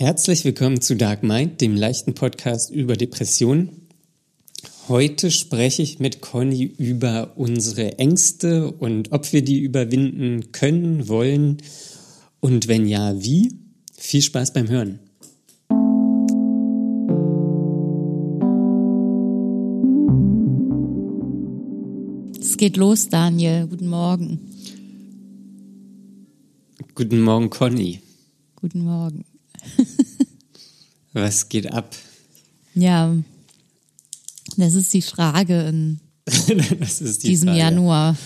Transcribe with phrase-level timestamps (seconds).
[0.00, 3.86] Herzlich willkommen zu Dark Mind, dem leichten Podcast über Depressionen.
[4.88, 11.58] Heute spreche ich mit Conny über unsere Ängste und ob wir die überwinden können, wollen
[12.40, 13.52] und wenn ja, wie.
[13.94, 15.00] Viel Spaß beim Hören.
[22.40, 23.66] Es geht los, Daniel.
[23.66, 24.40] Guten Morgen.
[26.94, 28.00] Guten Morgen, Conny.
[28.56, 29.29] Guten Morgen.
[31.12, 31.94] Was geht ab?
[32.74, 33.14] Ja,
[34.56, 36.00] das ist die Frage in
[36.48, 37.58] die diesem Frage.
[37.58, 38.16] Januar.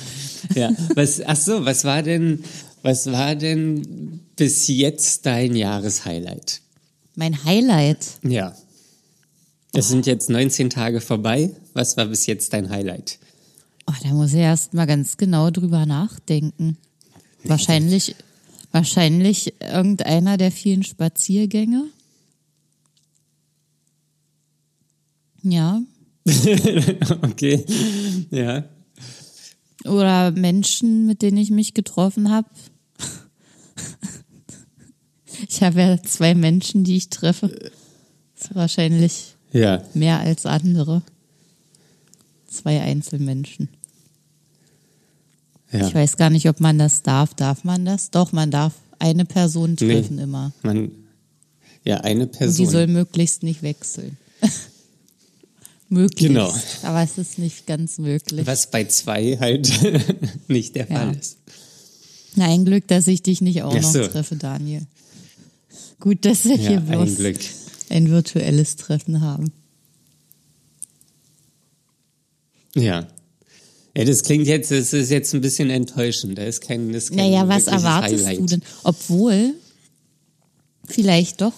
[0.55, 2.45] Ja, was, ach so, was war denn,
[2.83, 6.61] was war denn bis jetzt dein Jahreshighlight?
[7.15, 8.19] Mein Highlight.
[8.23, 8.55] Ja.
[9.73, 11.51] Es sind jetzt 19 Tage vorbei.
[11.73, 13.19] Was war bis jetzt dein Highlight?
[13.87, 16.77] Oh, da muss ich erst mal ganz genau drüber nachdenken.
[17.45, 18.15] Wahrscheinlich,
[18.75, 21.85] wahrscheinlich irgendeiner der vielen Spaziergänge.
[25.43, 25.81] Ja.
[27.23, 27.65] Okay.
[28.31, 28.65] Ja.
[29.85, 32.49] Oder Menschen, mit denen ich mich getroffen habe.
[35.49, 37.49] Ich habe ja zwei Menschen, die ich treffe.
[37.49, 39.85] Das ist wahrscheinlich Ja.
[39.93, 41.03] mehr als andere.
[42.47, 43.69] Zwei Einzelmenschen.
[45.75, 45.87] Ja.
[45.89, 47.35] Ich weiß gar nicht, ob man das darf.
[47.35, 48.11] Darf man das?
[48.11, 49.93] Doch, man darf eine Person Nee.
[49.95, 50.53] treffen immer.
[50.63, 50.91] Man,
[51.85, 52.67] ja, eine Und die Person.
[52.71, 54.17] soll möglichst nicht wechseln.
[55.89, 56.29] möglichst.
[56.29, 56.55] Genau.
[56.83, 58.47] Aber es ist nicht ganz möglich.
[58.47, 59.69] was bei zwei halt
[60.49, 61.19] nicht der Fall Ja.
[61.19, 61.39] ist.
[62.37, 64.07] Na, ein Glück, dass ich dich nicht auch Ach noch so.
[64.07, 64.87] treffe, Daniel.
[66.01, 67.39] Gut, dass wir Ja, hier ein bloß Glück.
[67.91, 69.53] ein virtuelles Treffen haben.
[72.75, 73.07] Ja.
[73.97, 76.37] Ja, das klingt jetzt, das ist jetzt ein bisschen enttäuschend.
[76.37, 78.41] Da ist kein, das ist kein Naja, was erwartest Highlight.
[78.41, 78.63] du denn?
[78.83, 79.55] Obwohl,
[80.85, 81.53] vielleicht doch.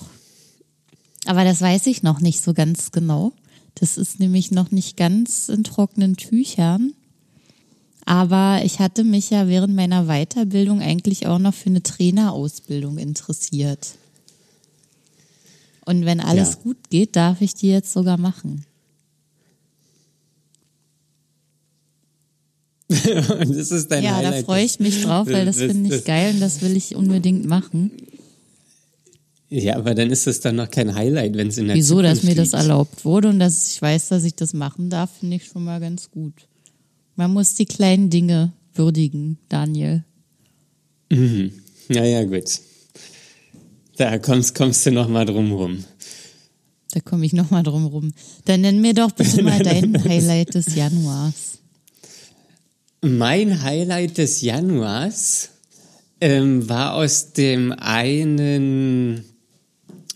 [1.25, 3.33] Aber das weiß ich noch nicht so ganz genau.
[3.75, 6.92] Das ist nämlich noch nicht ganz in trockenen Tüchern.
[8.05, 13.95] Aber ich hatte mich ja während meiner Weiterbildung eigentlich auch noch für eine Trainerausbildung interessiert.
[15.85, 16.55] Und wenn alles Ja.
[16.63, 18.64] gut geht, darf ich die jetzt sogar machen.
[22.89, 24.42] das ist dein ja, Highlight.
[24.42, 26.77] da freue ich mich drauf, weil das Das- finde ich das- geil und das will
[26.77, 27.91] ich unbedingt machen.
[29.48, 32.19] Ja, aber dann ist es dann noch kein Highlight, wenn es in der Wieso, dass
[32.20, 32.63] Zukunft mir das liegt.
[32.63, 35.79] erlaubt wurde und dass ich weiß, dass ich das machen darf, finde ich schon mal
[35.80, 36.33] ganz gut.
[37.14, 40.05] Man muss die kleinen Dinge würdigen, Daniel.
[41.11, 42.45] Ja, ja, gut.
[43.97, 45.85] Da kommst, kommst du noch mal drum rum.
[46.92, 48.13] Da komme ich nochmal drum rum.
[48.47, 51.58] Dann nenn mir doch bitte mal dein Highlight des Januars.
[53.08, 55.50] Mein Highlight des Januars
[56.20, 59.24] ähm, war aus dem einen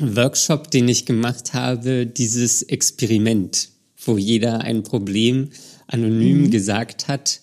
[0.01, 3.69] Workshop, den ich gemacht habe, dieses Experiment,
[4.05, 5.51] wo jeder ein Problem
[5.87, 7.41] anonym gesagt hat,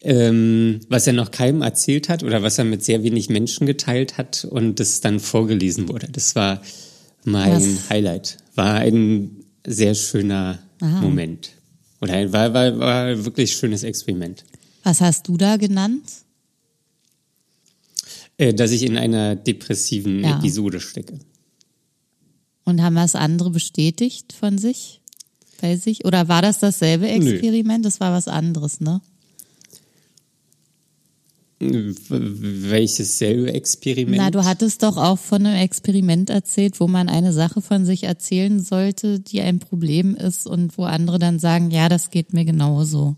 [0.00, 4.16] ähm, was er noch keinem erzählt hat oder was er mit sehr wenig Menschen geteilt
[4.16, 6.08] hat und das dann vorgelesen wurde.
[6.10, 6.62] Das war
[7.24, 7.90] mein Was?
[7.90, 8.38] Highlight.
[8.54, 11.02] War ein sehr schöner Aha.
[11.02, 11.55] Moment.
[12.10, 14.44] Ein, war, war, war ein wirklich schönes Experiment.
[14.82, 16.04] Was hast du da genannt?
[18.38, 20.38] Äh, dass ich in einer depressiven Ja.
[20.38, 21.18] Episode stecke.
[22.64, 25.00] Und haben das andere bestätigt von sich?
[25.60, 26.04] Bei sich?
[26.04, 27.84] Oder war das dasselbe Experiment?
[27.84, 29.00] Das war was anderes, ne?
[31.58, 34.18] Welches selbe Experiment?
[34.18, 38.04] Na, du hattest doch auch von einem Experiment erzählt, wo man eine Sache von sich
[38.04, 42.44] erzählen sollte, die ein Problem ist und wo andere dann sagen, ja, das geht mir
[42.44, 43.16] genauso.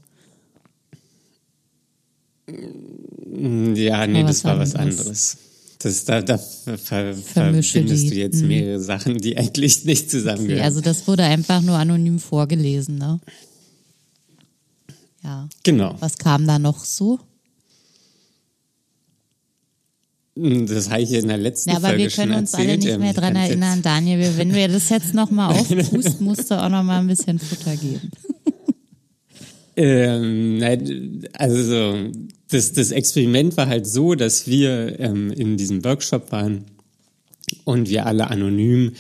[3.75, 5.37] ja, nee, das war was anderes.
[5.81, 8.49] Das, da da ver, verbindest du jetzt Hm.
[8.49, 10.65] mehrere Sachen, die eigentlich nicht Okay, zusammengehören.
[10.65, 13.21] also das wurde einfach nur anonym vorgelesen, ne?
[15.23, 15.49] Ja.
[15.63, 15.97] genau.
[16.01, 17.21] Was kam da noch so?
[20.67, 22.69] Das habe ich in der letzten Ja, aber Folge wir können uns erzählt.
[22.69, 24.19] alle nicht Ähm, mehr dran kann's erinnern, Daniel.
[24.21, 28.11] Wir- Wenn du das jetzt nochmal auftust, musst du auch nochmal ein bisschen Futter geben.
[29.77, 31.97] ähm, nein, also
[32.51, 36.65] das, das Experiment war halt so, dass wir ähm, in diesem Workshop waren
[37.65, 38.93] und wir alle anonym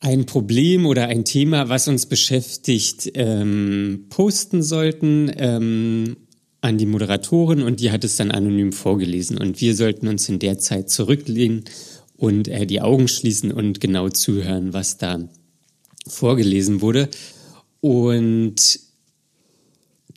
[0.00, 6.16] ein Problem oder ein Thema, was uns beschäftigt, ähm, posten sollten ähm,
[6.60, 9.38] an die Moderatorin und die hat es dann anonym vorgelesen.
[9.38, 11.64] Und wir sollten uns in der Zeit zurücklehnen
[12.16, 15.28] und äh, die Augen schließen und genau zuhören, was da
[16.06, 17.08] vorgelesen wurde.
[17.80, 18.80] Und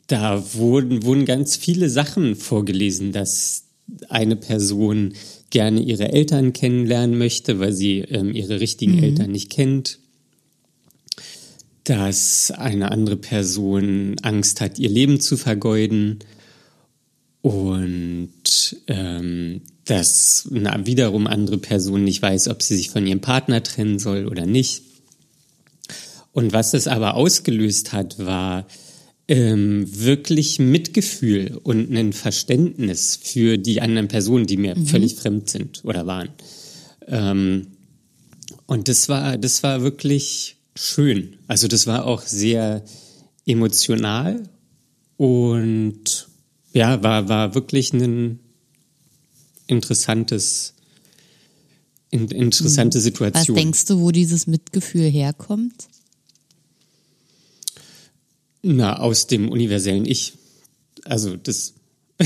[0.06, 3.64] da wurden, wurden ganz viele Sachen vorgelesen, dass
[4.08, 5.14] eine Person
[5.50, 9.04] gerne ihre Eltern kennenlernen möchte, weil sie ähm, ihre richtigen mhm.
[9.04, 9.98] Eltern nicht kennt.
[11.90, 16.20] Dass eine andere Person Angst hat, ihr Leben zu vergeuden.
[17.42, 23.60] Und ähm, dass eine wiederum andere Person nicht weiß, ob sie sich von ihrem Partner
[23.64, 24.84] trennen soll oder nicht.
[26.30, 28.68] Und was das aber ausgelöst hat, war
[29.26, 34.86] ähm, wirklich Mitgefühl und ein Verständnis für die anderen Personen, die mir mhm.
[34.86, 36.28] völlig fremd sind oder waren.
[37.08, 37.66] Ähm,
[38.66, 41.36] und das war, das war wirklich schön.
[41.46, 42.84] Also das war auch sehr
[43.46, 44.48] emotional
[45.16, 46.28] und
[46.72, 48.38] ja, war, war wirklich ein
[49.66, 50.74] interessantes,
[52.10, 53.02] in, interessante mhm.
[53.02, 53.56] Situation.
[53.56, 55.88] Was denkst du, wo dieses Mitgefühl herkommt?
[58.62, 60.34] Na, aus dem universellen Ich.
[61.04, 61.74] Also das.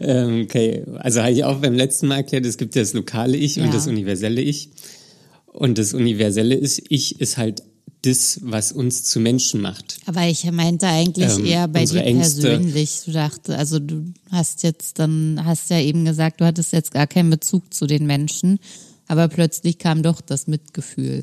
[0.00, 3.36] Ähm, okay, also habe ich auch beim letzten Mal erklärt, es gibt ja das lokale
[3.36, 3.64] Ich ja.
[3.64, 4.70] und das universelle Ich.
[5.52, 7.62] Und das universelle Ich ist halt
[8.02, 9.98] das, was uns zu Menschen macht.
[10.06, 12.42] Aber ich meinte eigentlich ähm, eher bei dir Ängste.
[12.42, 13.02] persönlich.
[13.04, 17.06] Du dachte, also du hast jetzt dann, hast ja eben gesagt, du hattest jetzt gar
[17.06, 18.58] keinen Bezug zu den Menschen,
[19.06, 21.22] aber plötzlich kam doch das Mitgefühl.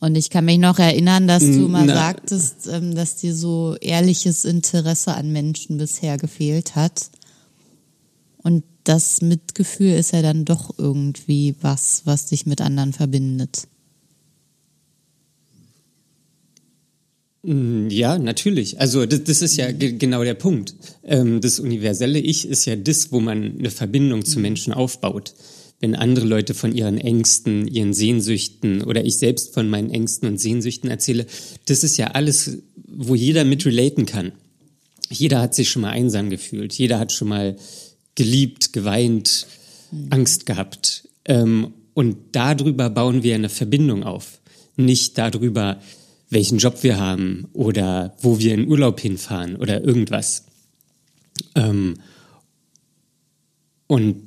[0.00, 1.94] Und ich kann mich noch erinnern, dass du mal Na.
[1.94, 7.10] sagtest, ähm, dass dir so ehrliches Interesse an Menschen bisher gefehlt hat.
[8.42, 13.68] Und das Mitgefühl ist ja dann doch irgendwie was, was dich mit anderen verbindet.
[17.42, 18.80] Mm, ja, natürlich.
[18.80, 20.74] Also das, das ist ja genau der Punkt.
[21.04, 25.34] Ähm, das universelle Ich ist ja das, wo man eine Verbindung zu Menschen aufbaut
[25.82, 30.38] wenn andere Leute von ihren Ängsten, ihren Sehnsüchten oder ich selbst von meinen Ängsten und
[30.38, 31.26] Sehnsüchten erzähle,
[31.66, 34.30] das ist ja alles, wo jeder mit relaten kann.
[35.10, 37.56] Jeder hat sich schon mal einsam gefühlt, jeder hat schon mal
[38.14, 39.46] geliebt, geweint,
[39.90, 40.06] mhm.
[40.10, 41.08] Angst gehabt.
[41.24, 44.40] Ähm, und darüber bauen wir eine Verbindung auf.
[44.76, 45.80] Nicht darüber,
[46.30, 50.46] welchen Job wir haben oder wo wir in Urlaub hinfahren oder irgendwas.
[51.54, 51.96] Ähm,
[53.86, 54.22] und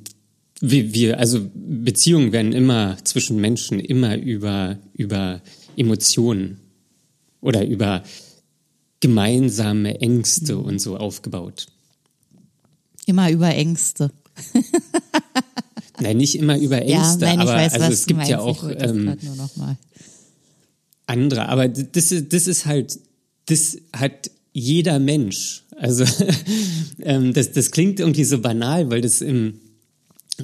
[0.60, 5.42] wir, wir, also Beziehungen werden immer zwischen Menschen immer über, über
[5.76, 6.60] Emotionen
[7.40, 8.04] oder über
[9.00, 11.66] gemeinsame Ängste und so aufgebaut.
[13.06, 14.10] Immer über Ängste.
[16.00, 19.16] nein, nicht immer über Ängste, ja, nein, aber weiß, also es gibt ja auch ähm,
[21.06, 21.48] andere.
[21.48, 22.98] Aber das, das ist halt,
[23.46, 25.64] das hat jeder Mensch.
[25.78, 26.04] Also
[27.00, 29.60] ähm, das, das klingt irgendwie so banal, weil das im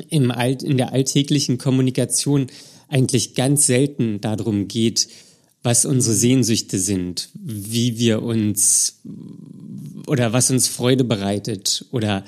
[0.08, 2.46] im Alt, in der alltäglichen Kommunikation
[2.88, 5.08] eigentlich ganz selten darum geht,
[5.62, 9.00] was unsere Sehnsüchte sind, wie wir uns
[10.06, 12.24] oder was uns Freude bereitet oder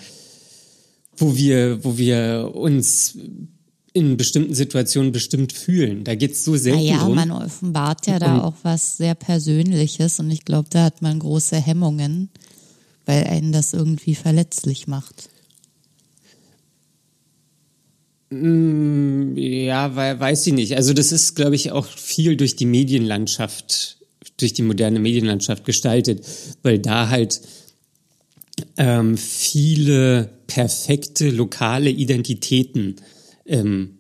[1.16, 3.16] wo wir, wo wir uns
[3.92, 6.02] in bestimmten Situationen bestimmt fühlen.
[6.02, 7.14] Da geht es so selten naja, drum.
[7.14, 11.56] man offenbart ja da auch was sehr Persönliches und ich glaube, da hat man große
[11.56, 12.28] Hemmungen,
[13.06, 15.28] weil einen das irgendwie verletzlich macht.
[18.30, 20.76] Mm, ja, weil, weiß ich nicht.
[20.76, 23.98] Also das ist, glaube ich, auch viel durch die Medienlandschaft,
[24.38, 26.26] durch die moderne Medienlandschaft gestaltet,
[26.64, 27.40] weil da halt
[28.76, 32.96] ähm, viele perfekte lokale Identitäten
[33.46, 33.98] ähm,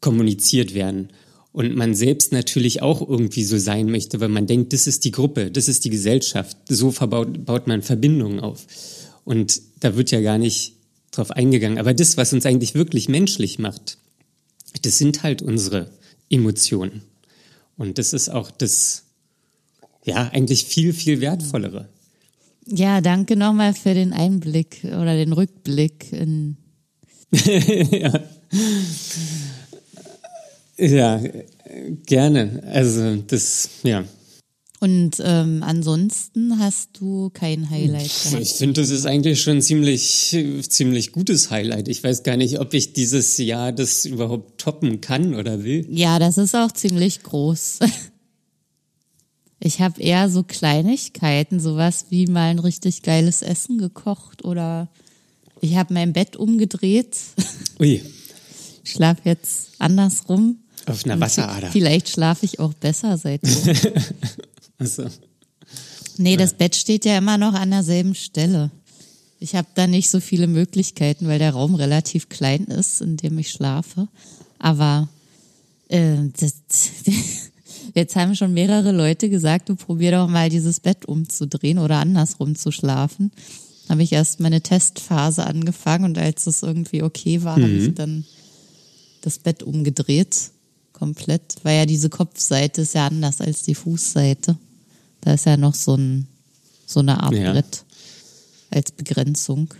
[0.00, 1.08] kommuniziert werden.
[1.52, 5.10] Und man selbst natürlich auch irgendwie so sein möchte, weil man denkt, das ist die
[5.10, 6.56] Gruppe, das ist die Gesellschaft.
[6.68, 8.66] So verbaut, baut man Verbindungen auf.
[9.24, 10.74] Und da wird ja gar nicht
[11.12, 11.78] drauf eingegangen.
[11.78, 13.96] Aber das, was uns eigentlich wirklich menschlich macht,
[14.82, 15.90] das sind halt unsere
[16.28, 17.02] Emotionen.
[17.78, 19.04] Und das ist auch das,
[20.04, 21.88] ja, eigentlich viel, viel wertvollere.
[22.68, 26.56] Ja, danke nochmal für den Einblick oder den Rückblick in.
[27.32, 28.20] ja.
[30.76, 31.22] ja,
[32.04, 32.62] gerne.
[32.66, 34.04] Also das, ja.
[34.80, 38.42] Und ähm, ansonsten hast du kein Highlight gehabt?
[38.42, 40.36] Ich finde, das ist eigentlich schon ziemlich,
[40.68, 41.88] ziemlich gutes Highlight.
[41.88, 45.86] Ich weiß gar nicht, ob ich dieses Jahr das überhaupt toppen kann oder will.
[45.88, 47.78] Ja, das ist auch ziemlich groß.
[49.66, 54.86] Ich habe eher so Kleinigkeiten, sowas wie mal ein richtig geiles Essen gekocht oder
[55.60, 57.16] ich habe mein Bett umgedreht.
[57.80, 58.00] Ui.
[58.84, 60.58] Ich schlafe jetzt andersrum.
[60.86, 61.72] Auf einer Wasserader.
[61.72, 63.74] Vielleicht schlafe ich auch besser seitdem.
[64.78, 65.06] Also.
[66.18, 68.70] Nee, das Bett steht ja immer noch an derselben Stelle.
[69.38, 73.38] Ich habe da nicht so viele Möglichkeiten, weil der Raum relativ klein ist, in dem
[73.38, 74.08] ich schlafe.
[74.58, 75.10] Aber
[75.88, 76.54] äh, das,
[77.96, 82.54] jetzt haben schon mehrere Leute gesagt, du probier doch mal dieses Bett umzudrehen oder andersrum
[82.54, 83.32] zu schlafen.
[83.88, 88.24] habe ich erst meine Testphase angefangen und als es irgendwie okay war, habe ich dann
[89.22, 90.50] das Bett umgedreht.
[90.92, 91.56] Komplett.
[91.62, 94.56] Weil ja diese Kopfseite ist ja anders als die Fußseite.
[95.20, 96.26] Da ist ja noch so, ein,
[96.86, 97.52] so eine Art Ja.
[97.52, 97.84] Brett
[98.70, 99.74] als Begrenzung.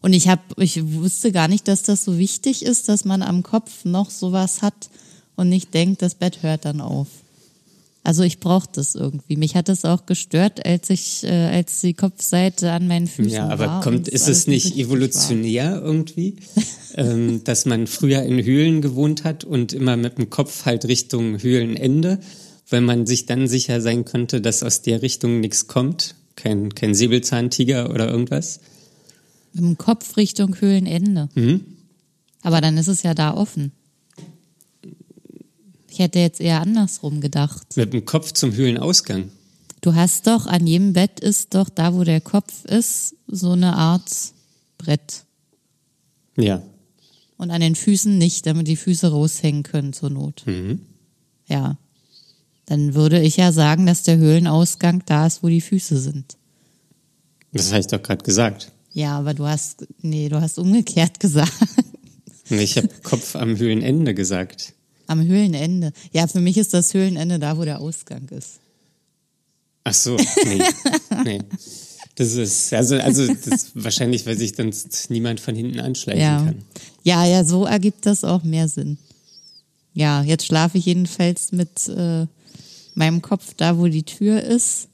[0.00, 3.42] Und ich habe, ich wusste gar nicht, dass das so wichtig ist, dass man am
[3.42, 4.90] Kopf noch sowas hat
[5.36, 7.08] und nicht denkt, das Bett hört dann auf.
[8.04, 9.36] Also ich brauche das irgendwie.
[9.36, 13.44] Mich hat es auch gestört, als ich, äh, als die Kopfseite an meinen Füßen Ja,
[13.44, 13.50] war.
[13.52, 16.36] aber und kommt, ist es nicht evolutionär irgendwie,
[16.94, 21.40] ähm, dass man früher in Höhlen gewohnt hat und immer mit dem Kopf halt Richtung
[21.40, 22.18] Höhlenende,
[22.68, 26.16] weil man sich dann sicher sein könnte, dass aus der Richtung nichts kommt?
[26.34, 28.58] Kein, kein Säbelzahntiger oder irgendwas?
[28.58, 28.68] war?
[29.52, 31.28] Mit dem Kopf Richtung Höhlenende.
[31.34, 31.60] Mhm.
[32.42, 33.70] Aber dann ist es ja da offen.
[35.92, 37.76] Ich hätte jetzt eher andersrum gedacht.
[37.76, 39.30] Mit dem Kopf zum Höhlenausgang.
[39.82, 43.76] Du hast doch, an jedem Bett ist doch da, wo der Kopf ist, so eine
[43.76, 44.10] Art
[44.78, 45.24] Brett.
[46.38, 46.62] Ja.
[47.36, 50.44] Und an den Füßen nicht, damit die Füße raushängen können zur Not.
[50.46, 50.80] Mhm.
[51.46, 51.76] Ja.
[52.64, 56.38] Dann würde ich ja sagen, dass der Höhlenausgang da ist, wo die Füße sind.
[57.52, 58.72] Das habe ich doch gerade gesagt.
[58.94, 61.52] Ja, aber du hast, nee, du hast umgekehrt gesagt.
[62.48, 64.72] Ich habe Kopf am Höhlenende gesagt.
[65.12, 65.92] Am Höhlenende.
[66.12, 68.60] Ja, für mich ist das Höhlenende da, wo der Ausgang ist.
[69.84, 70.62] Ach so, nee.
[71.24, 71.38] nee.
[72.14, 74.72] Das ist, also, also das wahrscheinlich, weil sich dann
[75.10, 76.44] niemand von hinten anschleichen Ja.
[76.44, 76.62] kann.
[77.02, 78.96] Ja, ja, so ergibt das auch mehr Sinn.
[79.92, 82.26] Ja, jetzt schlafe ich jedenfalls mit äh,
[82.94, 84.88] meinem Kopf da, wo die Tür ist,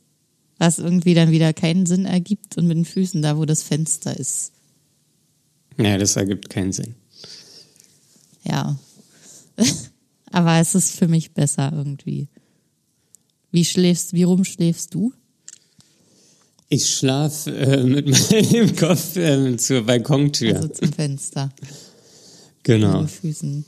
[0.59, 4.19] was irgendwie dann wieder keinen Sinn ergibt, und mit den Füßen da, wo das Fenster
[4.19, 4.51] ist.
[5.77, 6.97] Ja, das ergibt keinen Sinn.
[8.43, 8.77] Ja.
[10.33, 12.29] Aber es ist für mich besser irgendwie.
[13.51, 15.13] Wie schläfst, wie rum schläfst du?
[16.69, 20.57] Ich schlafe äh, mit meinem Kopf äh, zur Balkontür.
[20.57, 21.51] Also zum Fenster,
[22.63, 23.03] genau.
[23.03, 23.65] mit Füßen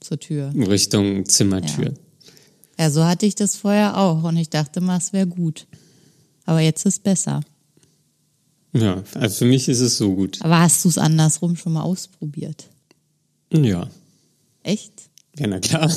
[0.00, 0.52] zur Tür.
[0.54, 1.94] Richtung Zimmertür.
[2.78, 5.66] Ja, so hatte ich das vorher auch und ich dachte mal, es wäre gut.
[6.44, 7.40] Aber jetzt ist besser.
[8.72, 9.04] Ja.
[9.14, 10.42] also für mich ist es so gut.
[10.42, 12.68] Aber hast du es andersrum schon mal ausprobiert?
[13.52, 13.88] Ja.
[14.64, 15.10] Echt?
[15.36, 15.88] Ja, na klar.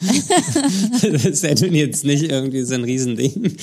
[0.00, 3.56] das ist ja nun jetzt nicht irgendwie so ein Riesending.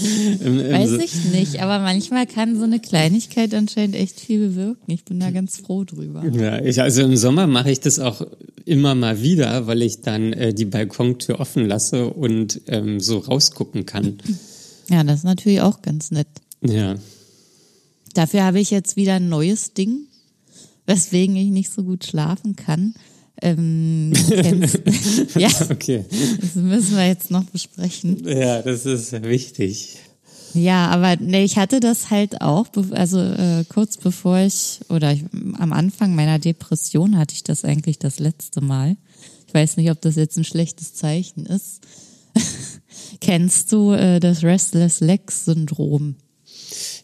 [0.43, 4.91] Im, im Weiß ich nicht, aber manchmal kann so eine Kleinigkeit anscheinend echt viel bewirken.
[4.91, 6.25] Ich bin da ganz froh drüber.
[6.33, 8.25] Ja, ich, also im Sommer mache ich das auch
[8.65, 13.85] immer mal wieder, weil ich dann äh, die Balkontür offen lasse und ähm, so rausgucken
[13.85, 14.17] kann.
[14.89, 16.27] Ja, das ist natürlich auch ganz nett.
[16.61, 16.95] Ja.
[18.15, 20.07] Dafür habe ich jetzt wieder ein neues Ding,
[20.87, 22.95] weswegen ich nicht so gut schlafen kann.
[23.41, 24.79] Ähm, kennst,
[25.35, 26.05] ja, Okay.
[26.39, 28.23] das müssen wir jetzt noch besprechen.
[28.25, 29.97] Ja, das ist wichtig.
[30.53, 35.23] Ja, aber nee, ich hatte das halt auch, also äh, kurz bevor ich, oder ich,
[35.57, 38.95] am Anfang meiner Depression hatte ich das eigentlich das letzte Mal.
[39.47, 41.81] Ich weiß nicht, ob das jetzt ein schlechtes Zeichen ist.
[43.19, 46.15] Kennst du äh, das Restless Legs Syndrom?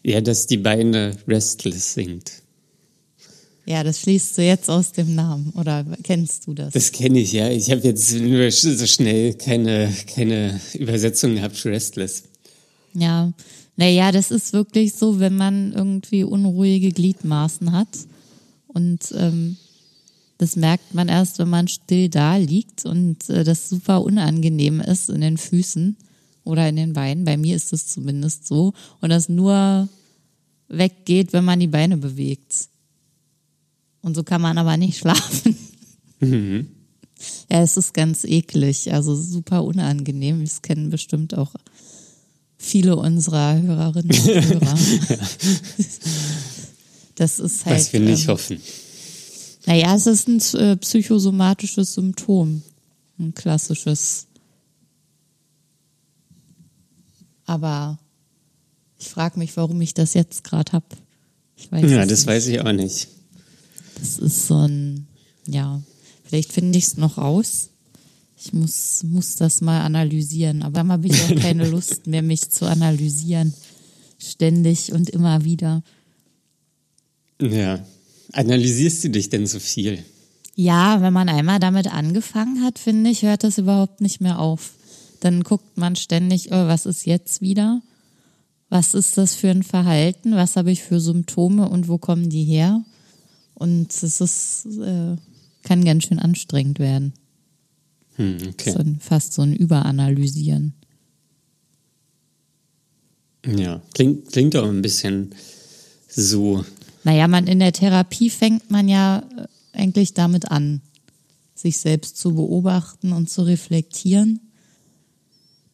[0.02, 2.39] Ja, dass die Beine restless sind.
[3.66, 6.72] Ja, das schließt du jetzt aus dem Namen, oder kennst du das?
[6.72, 7.48] Das kenne ich, ja.
[7.50, 12.24] Ich habe jetzt so schnell keine, keine Übersetzung gehabt, restless.
[12.94, 13.32] Ja,
[13.76, 17.88] naja, das ist wirklich so, wenn man irgendwie unruhige Gliedmaßen hat.
[18.66, 19.56] Und ähm,
[20.38, 25.10] das merkt man erst, wenn man still da liegt und äh, das super unangenehm ist
[25.10, 25.96] in den Füßen
[26.44, 27.24] oder in den Beinen.
[27.24, 28.72] Bei mir ist es zumindest so.
[29.00, 29.88] Und das nur
[30.68, 32.68] weggeht, wenn man die Beine bewegt.
[34.02, 35.56] Und so kann man aber nicht schlafen.
[36.20, 40.40] Ja, es ist ganz eklig, also super unangenehm.
[40.42, 41.54] Das kennen bestimmt auch
[42.56, 44.78] viele unserer Hörerinnen und Hörer.
[47.16, 47.76] Das ist halt.
[47.76, 48.60] Was wir nicht ähm, hoffen.
[49.66, 52.62] Naja, es ist ein äh, psychosomatisches Symptom.
[53.18, 54.26] Ein klassisches.
[57.44, 57.98] Aber
[58.98, 60.86] ich frage mich, warum ich das jetzt gerade habe.
[61.56, 62.26] Ich weiß Ja, das nicht.
[62.26, 63.08] weiß ich auch nicht.
[64.00, 65.06] Das ist so ein,
[65.46, 65.82] ja,
[66.24, 67.70] vielleicht finde ich es noch raus.
[68.42, 70.62] Ich muss, muss das mal analysieren.
[70.62, 73.52] Aber dann habe ich auch keine Lust mehr, mich zu analysieren.
[74.18, 75.82] Ständig und immer wieder.
[77.40, 77.84] Ja.
[78.32, 80.04] Analysierst du dich denn so viel?
[80.54, 84.72] Ja, wenn man einmal damit angefangen hat, finde ich, hört das überhaupt nicht mehr auf.
[85.20, 87.82] Dann guckt man ständig, oh, was ist jetzt wieder?
[88.68, 90.34] Was ist das für ein Verhalten?
[90.36, 92.84] Was habe ich für Symptome und wo kommen die her?
[93.60, 95.16] Und es ist, äh,
[95.64, 97.12] kann ganz schön anstrengend werden.
[98.16, 98.72] Hm, okay.
[98.72, 100.72] So ein, fast so ein Überanalysieren.
[103.44, 105.34] Ja, klingt, klingt auch ein bisschen
[106.08, 106.64] so.
[107.04, 109.46] Naja, man in der Therapie fängt man ja äh,
[109.78, 110.80] eigentlich damit an,
[111.54, 114.40] sich selbst zu beobachten und zu reflektieren.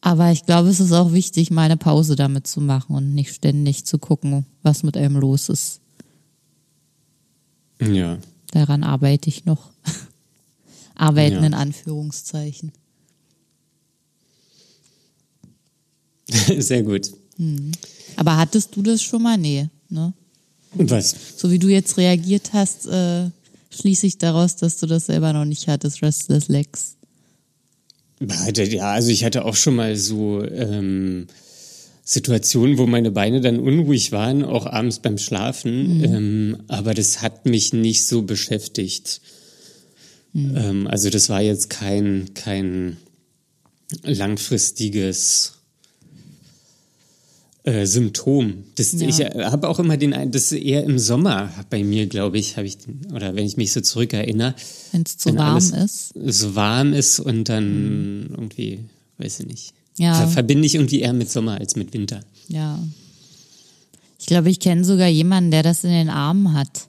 [0.01, 3.33] Aber ich glaube, es ist auch wichtig, mal eine Pause damit zu machen und nicht
[3.33, 5.79] ständig zu gucken, was mit einem los ist.
[7.81, 8.17] Ja.
[8.51, 9.69] Daran arbeite ich noch.
[10.95, 11.45] Arbeiten Ja.
[11.45, 12.71] in Anführungszeichen.
[16.57, 17.11] Sehr gut.
[18.15, 19.37] Aber hattest du das schon mal?
[19.37, 20.13] Nee, ne?
[20.73, 21.15] Was?
[21.37, 23.29] So wie du jetzt reagiert hast, äh,
[23.69, 26.95] schließe ich daraus, dass du das selber noch nicht hattest, Restless Legs.
[28.19, 31.27] Ja, also ich hatte auch schon mal so ähm,
[32.09, 36.01] Situationen, wo meine Beine dann unruhig waren, auch abends beim Schlafen.
[36.05, 39.19] Ähm, aber das hat mich nicht so beschäftigt.
[40.33, 42.95] Ähm, also das war jetzt kein, kein
[44.03, 45.53] langfristiges
[47.63, 48.63] äh, Symptom.
[48.75, 49.07] Das, Ja.
[49.09, 52.55] Ich habe auch immer den, Ein- das ist eher im Sommer bei mir, glaube ich,
[52.55, 54.55] habe ich, den- oder wenn ich mich so zurückerinnere,
[54.93, 56.13] Wenn es zu warm ist.
[56.25, 58.79] so warm ist und dann irgendwie,
[59.17, 59.73] weiß ich nicht.
[59.97, 60.13] Ja.
[60.13, 62.21] Ver- Verbinde ich irgendwie eher mit Sommer als mit Winter.
[62.47, 62.79] Ja.
[64.19, 66.87] Ich glaube, ich kenne sogar jemanden, der das in den Armen hat.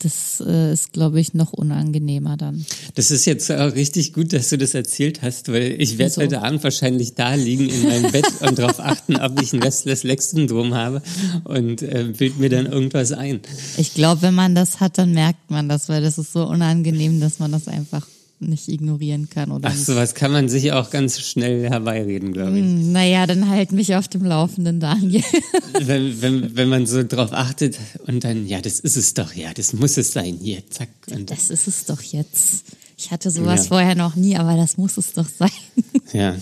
[0.00, 2.64] Das äh, ist, glaube ich, noch unangenehmer dann.
[2.94, 6.22] Das ist jetzt auch richtig gut, dass du das erzählt hast, weil ich werde Wieso?
[6.22, 10.74] heute Abend wahrscheinlich da liegen in meinem Bett und darauf achten, ob ich ein Restless-Legs-Syndrom
[10.74, 11.02] habe
[11.44, 13.40] und äh, bild mir dann irgendwas ein.
[13.76, 17.18] Ich glaube, wenn man das hat, dann merkt man das, weil das ist so unangenehm,
[17.20, 18.06] dass man das einfach
[18.40, 19.50] nicht ignorieren kann.
[19.50, 19.84] Oder Ach, nicht.
[19.84, 22.64] sowas kann man sich auch ganz schnell herbeireden, glaube ich.
[22.64, 25.22] Hm, Naja, dann halt mich auf dem Laufenden, Daniel.
[25.80, 29.54] Wenn, wenn, wenn man so drauf achtet und dann, ja, das ist es doch, ja,
[29.54, 30.88] das muss es sein, hier, zack.
[31.10, 32.64] Und, Das ist es doch jetzt.
[32.96, 33.68] Ich hatte sowas Ja.
[33.68, 35.50] vorher noch nie, aber das muss es doch sein.
[36.12, 36.34] ja.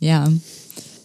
[0.00, 0.30] Ja,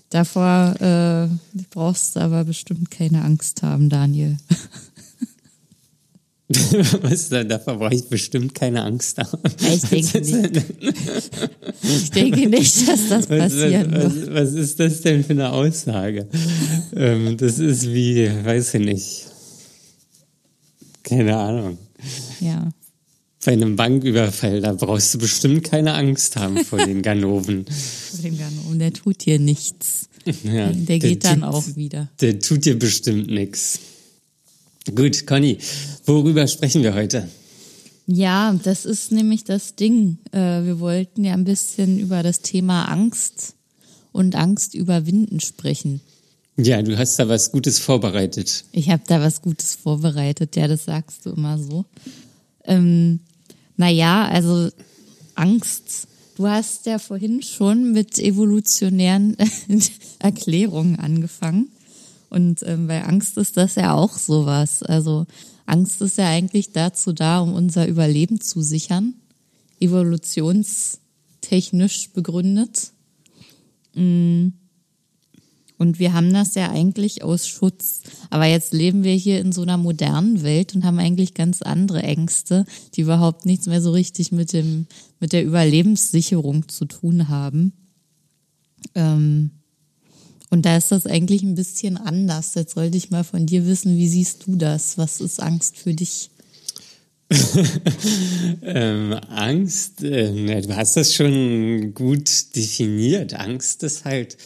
[0.09, 4.37] davor äh, brauchst du aber bestimmt keine Angst haben, Daniel.
[7.01, 9.39] Was, da, davor brauche ich bestimmt keine Angst haben.
[9.71, 10.65] Ich denke nicht.
[11.83, 14.27] Ich denke nicht, dass das Was, passieren was, wird.
[14.27, 16.27] was, was ist das denn für eine Aussage?
[16.95, 19.25] ähm, das ist wie, weiß ich nicht.
[21.03, 21.77] Keine Ahnung.
[22.39, 22.69] Ja.
[23.43, 27.65] Bei einem Banküberfall, da brauchst du bestimmt keine Angst haben vor den Ganoven.
[28.69, 30.07] Und der tut dir nichts.
[30.43, 32.07] Ja, Der geht dann tut, auch wieder.
[32.21, 33.79] Der tut dir bestimmt nichts.
[34.95, 35.57] Gut, Conny,
[36.15, 37.27] worüber sprechen wir heute?
[38.07, 40.17] Ja, das ist nämlich das Ding.
[40.31, 43.55] Äh, Wir wollten ja ein bisschen über das Thema Angst
[44.11, 46.01] und Angst überwinden sprechen.
[46.57, 48.65] Ja, du hast da was Gutes vorbereitet.
[48.71, 51.85] Ich habe da was Gutes vorbereitet, ja, das sagst du immer so.
[52.65, 53.21] Ähm,
[53.77, 54.69] naja, also
[55.35, 56.07] Angst.
[56.35, 59.37] Du hast ja vorhin schon mit evolutionären
[60.19, 61.69] Erklärungen angefangen.
[62.31, 64.81] Und ähm, bei Angst ist das ja auch sowas.
[64.83, 65.25] Also
[65.65, 69.15] Angst ist ja eigentlich dazu da, um unser Überleben zu sichern.
[69.81, 72.93] Evolutionstechnisch begründet.
[73.93, 74.53] Und
[75.99, 78.03] wir haben das ja eigentlich aus Schutz.
[78.29, 82.01] Aber jetzt leben wir hier in so einer modernen Welt und haben eigentlich ganz andere
[82.03, 82.63] Ängste,
[82.95, 84.87] die überhaupt nichts mehr so richtig mit dem,
[85.19, 87.73] mit der Überlebenssicherung zu tun haben.
[88.95, 89.51] Ähm,
[90.51, 92.53] und da ist das eigentlich ein bisschen anders.
[92.55, 94.97] Jetzt sollte ich mal von dir wissen, wie siehst du das?
[94.97, 96.29] Was ist Angst für dich?
[98.63, 103.33] Ähm, Angst, äh, du hast das schon gut definiert.
[103.33, 104.37] Angst ist halt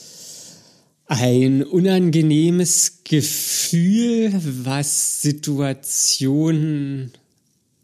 [1.08, 4.32] ein unangenehmes Gefühl,
[4.64, 7.12] was Situationen,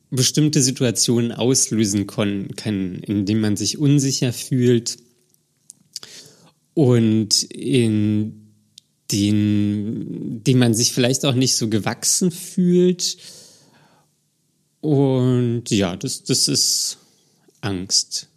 [0.09, 4.97] bestimmte Situationen auslösen kon- kann, indem man sich unsicher fühlt
[6.73, 8.53] und in
[9.11, 13.17] den, dem man sich vielleicht auch nicht so gewachsen fühlt.
[14.79, 16.97] Und ja, das, das ist
[17.59, 18.27] Angst.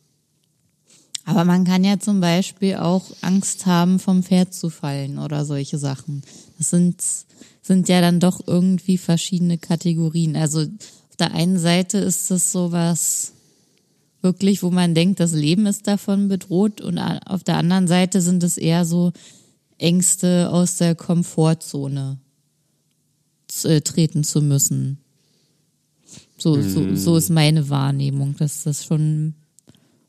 [1.24, 5.78] Aber man kann ja zum Beispiel auch Angst haben, vom Pferd zu fallen oder solche
[5.78, 6.22] Sachen.
[6.58, 7.02] Das sind,
[7.62, 10.36] sind ja dann doch irgendwie verschiedene Kategorien.
[10.36, 13.32] Also auf der einen Seite ist das sowas
[14.24, 18.42] wirklich, wo man denkt, das Leben ist davon bedroht und auf der anderen Seite sind
[18.42, 19.12] es eher so
[19.78, 22.18] Ängste aus der Komfortzone
[23.62, 24.98] äh, treten zu müssen.
[26.38, 29.34] So, so, so ist meine Wahrnehmung, dass das schon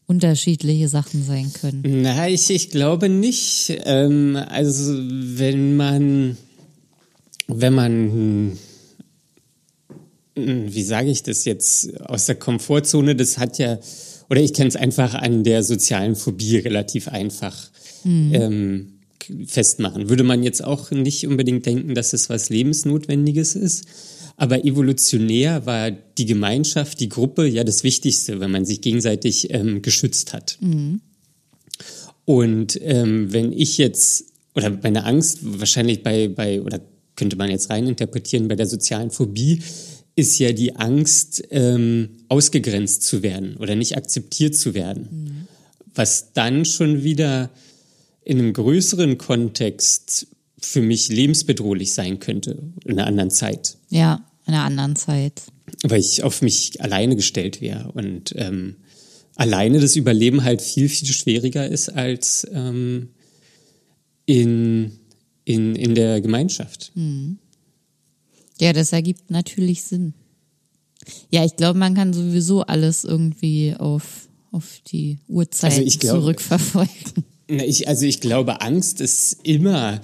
[0.07, 1.83] unterschiedliche Sachen sein können.
[2.01, 3.73] Na, ich, ich glaube nicht.
[3.85, 6.37] Ähm, also wenn man,
[7.47, 8.57] wenn man,
[10.35, 13.79] wie sage ich das jetzt, aus der Komfortzone, das hat ja,
[14.29, 17.69] oder ich kenne es einfach an der sozialen Phobie relativ einfach
[18.03, 18.99] ähm,
[19.47, 20.09] festmachen.
[20.09, 23.85] Würde man jetzt auch nicht unbedingt denken, dass es was Lebensnotwendiges ist.
[24.37, 29.81] Aber evolutionär war die Gemeinschaft, die Gruppe ja das Wichtigste, wenn man sich gegenseitig ähm,
[29.81, 30.57] geschützt hat.
[30.59, 30.99] Mhm.
[32.25, 36.81] Und ähm, wenn ich jetzt, oder meine Angst, wahrscheinlich bei, bei, oder
[37.15, 39.61] könnte man jetzt reininterpretieren, bei der sozialen Phobie,
[40.15, 45.09] ist ja die Angst, ähm, ausgegrenzt zu werden oder nicht akzeptiert zu werden.
[45.11, 45.47] Mhm.
[45.93, 47.49] Was dann schon wieder
[48.23, 50.27] in einem größeren Kontext
[50.59, 53.77] für mich lebensbedrohlich sein könnte in einer anderen Zeit.
[53.89, 55.43] Ja, in einer anderen Zeit.
[55.83, 58.77] Weil ich auf mich alleine gestellt wäre und ähm,
[59.35, 63.09] alleine das Überleben halt viel, viel schwieriger ist als ähm,
[64.25, 64.99] in,
[65.43, 66.91] in, in der Gemeinschaft.
[66.95, 67.37] Mhm.
[68.59, 70.13] Ja, das ergibt natürlich Sinn.
[71.29, 77.25] Ja, ich glaube, man kann sowieso alles irgendwie auf, auf die Uhrzeit also glaub, zurückverfolgen.
[77.47, 80.01] Ich, also ich glaube, Angst ist immer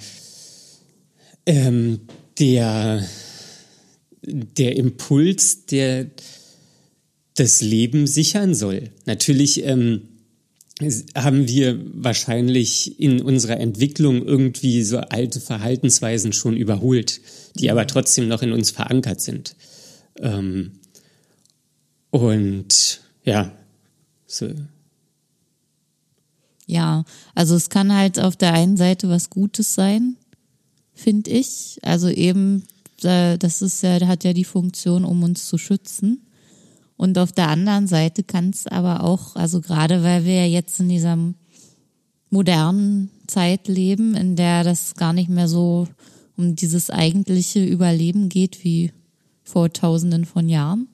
[1.46, 2.00] ähm,
[2.38, 3.04] der,
[4.22, 6.10] der Impuls, der
[7.34, 8.90] das Leben sichern soll.
[9.06, 10.08] Natürlich ähm,
[11.14, 17.20] haben wir wahrscheinlich in unserer Entwicklung irgendwie so alte Verhaltensweisen schon überholt,
[17.54, 19.54] die aber trotzdem noch in uns verankert sind.
[20.18, 20.72] Ähm,
[22.10, 23.52] und ja,
[24.26, 24.50] so.
[26.66, 27.04] Ja,
[27.34, 30.16] also es kann halt auf der einen Seite was Gutes sein,
[30.94, 31.78] finde ich.
[31.82, 32.64] Also eben,
[33.02, 36.26] äh, das ist ja, hat ja die Funktion, um uns zu schützen.
[37.02, 40.88] Und auf der anderen Seite kann es aber auch, also gerade weil wir jetzt in
[40.88, 41.18] dieser
[42.30, 45.88] modernen Zeit leben, in der das gar nicht mehr so
[46.36, 48.92] um dieses eigentliche Überleben geht wie
[49.42, 50.86] vor tausenden von Jahren.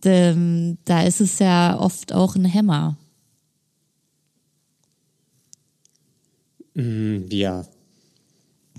[0.00, 2.96] da ist es ja oft auch ein Hämmer.
[6.72, 7.66] Mm, ja.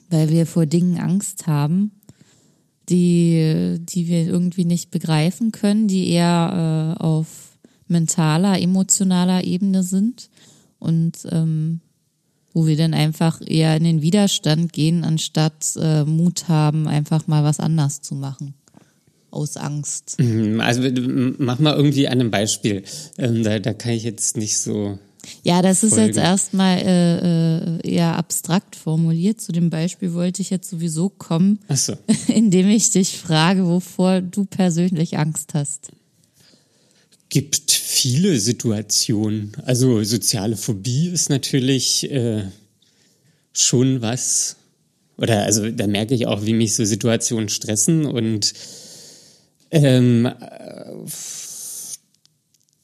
[0.10, 1.92] Weil wir vor Dingen Angst haben,
[2.90, 7.28] die, die wir irgendwie nicht begreifen können, die eher äh, auf
[7.88, 10.30] mentaler, emotionaler Ebene sind
[10.80, 11.82] und ähm,
[12.54, 17.44] wo wir dann einfach eher in den Widerstand gehen, anstatt äh, Mut haben, einfach mal
[17.44, 18.56] was anders zu machen.
[19.32, 20.18] Aus Angst.
[20.20, 20.82] Mhm, also
[21.38, 22.84] mach mal irgendwie an einem Beispiel.
[23.20, 24.98] Ähm, da, da kann ich jetzt nicht so
[25.44, 26.08] ja, das ist Folge.
[26.08, 29.42] jetzt erstmal äh, äh, eher abstrakt formuliert.
[29.42, 31.98] Zu dem Beispiel wollte ich jetzt sowieso kommen, Ach so.
[32.28, 35.92] indem ich dich frage, wovor du persönlich Angst hast.
[37.30, 39.52] Gibt viele Situationen.
[39.66, 42.44] Also soziale Phobie ist natürlich äh,
[43.54, 44.56] schon was.
[45.18, 48.54] Oder also da merke ich auch, wie mich so Situationen stressen und
[49.72, 50.30] ähm,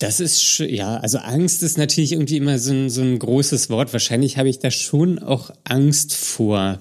[0.06, 3.92] das ist, ja, also Angst ist natürlich irgendwie immer so ein, so ein großes Wort.
[3.92, 6.80] Wahrscheinlich habe ich da schon auch Angst vor.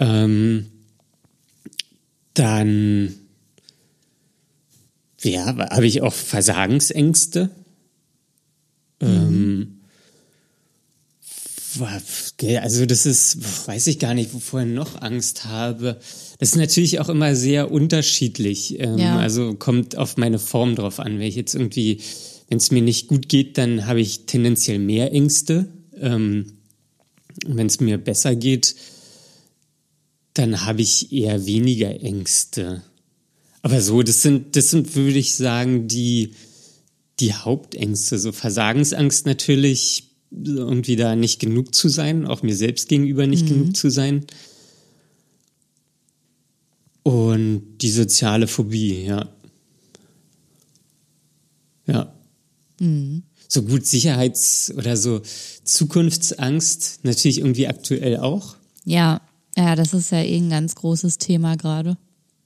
[0.00, 0.66] Ähm,
[2.34, 3.14] dann,
[5.20, 7.50] ja, habe ich auch Versagensängste.
[9.00, 9.08] Mhm.
[9.08, 9.78] Ähm,
[12.60, 16.00] also das ist, weiß ich gar nicht, wovor ich noch Angst habe.
[16.40, 18.80] Das ist natürlich auch immer sehr unterschiedlich.
[18.80, 19.16] Ähm, ja.
[19.16, 21.20] Also kommt auf meine Form drauf an.
[21.20, 22.00] Wenn ich jetzt irgendwie,
[22.52, 25.68] wenn es mir nicht gut geht, dann habe ich tendenziell mehr Ängste.
[25.98, 26.58] Ähm,
[27.46, 28.76] wenn es mir besser geht,
[30.34, 32.82] dann habe ich eher weniger Ängste.
[33.62, 36.34] Aber so, das sind, das sind, würde ich sagen, die,
[37.20, 38.18] die Hauptängste.
[38.18, 43.48] So Versagensangst natürlich, irgendwie da nicht genug zu sein, auch mir selbst gegenüber nicht mhm.
[43.48, 44.26] genug zu sein.
[47.02, 49.30] Und die soziale Phobie, ja.
[51.86, 52.12] Ja.
[52.82, 53.22] Mhm.
[53.48, 55.22] So gut Sicherheits- oder so
[55.64, 58.56] Zukunftsangst, natürlich irgendwie aktuell auch.
[58.84, 59.20] Ja,
[59.56, 61.96] ja, das ist ja eh ein ganz großes Thema gerade.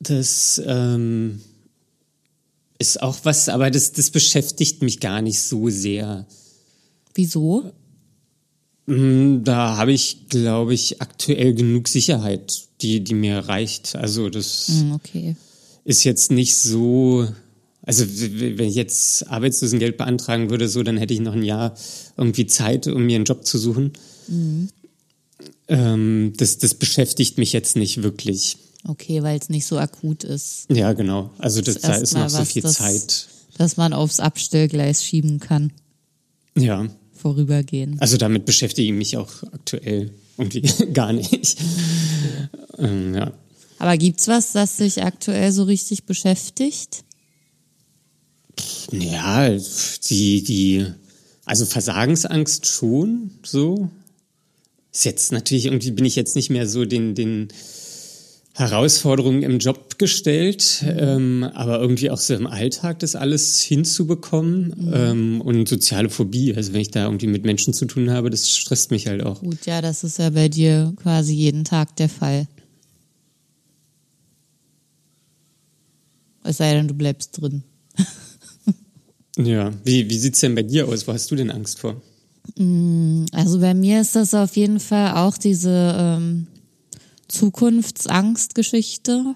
[0.00, 1.40] Das ähm,
[2.78, 6.26] ist auch was, aber das, das beschäftigt mich gar nicht so sehr.
[7.14, 7.72] Wieso?
[8.86, 13.96] Mm, da habe ich, glaube ich, aktuell genug Sicherheit, die, die mir reicht.
[13.96, 15.36] Also das mm, okay.
[15.84, 17.26] ist jetzt nicht so.
[17.86, 21.74] Also wenn ich jetzt Arbeitslosengeld beantragen würde, so, dann hätte ich noch ein Jahr
[22.18, 23.92] irgendwie Zeit, um mir einen Job zu suchen.
[24.28, 24.68] Mhm.
[25.68, 28.58] Ähm, das, das beschäftigt mich jetzt nicht wirklich.
[28.86, 30.66] Okay, weil es nicht so akut ist.
[30.70, 31.30] Ja, genau.
[31.38, 33.28] Also das, da ist noch so viel das, Zeit.
[33.56, 35.72] Dass man aufs Abstellgleis schieben kann.
[36.58, 37.96] Ja vorübergehen.
[38.00, 40.60] Also damit beschäftige ich mich auch aktuell irgendwie
[40.92, 41.56] gar nicht.
[42.78, 43.32] ähm, ja.
[43.78, 47.04] Aber gibt's was, das sich aktuell so richtig beschäftigt?
[48.92, 50.86] Ja, die, die,
[51.44, 53.90] also Versagensangst schon so.
[54.92, 57.48] ist jetzt natürlich irgendwie bin ich jetzt nicht mehr so den, den
[58.56, 64.92] Herausforderungen im Job gestellt, ähm, aber irgendwie auch so im Alltag das alles hinzubekommen mhm.
[64.94, 66.54] ähm, und soziale Phobie.
[66.54, 69.40] Also wenn ich da irgendwie mit Menschen zu tun habe, das stresst mich halt auch.
[69.40, 72.46] Gut, ja, das ist ja bei dir quasi jeden Tag der Fall.
[76.42, 77.62] Es sei denn, du bleibst drin.
[79.36, 81.06] ja, wie, wie sieht es denn bei dir aus?
[81.06, 82.00] Wo hast du denn Angst vor?
[82.56, 86.46] Mm, also bei mir ist das auf jeden Fall auch diese ähm,
[87.28, 89.34] Zukunftsangstgeschichte.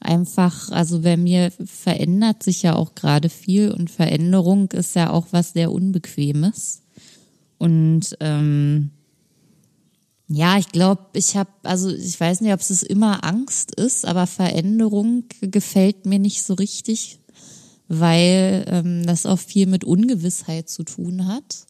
[0.00, 5.26] Einfach, also bei mir verändert sich ja auch gerade viel und Veränderung ist ja auch
[5.30, 6.82] was sehr Unbequemes.
[7.58, 8.90] Und ähm,
[10.28, 14.26] ja, ich glaube, ich habe, also ich weiß nicht, ob es immer Angst ist, aber
[14.26, 17.18] Veränderung gefällt mir nicht so richtig,
[17.88, 21.66] weil ähm, das auch viel mit Ungewissheit zu tun hat.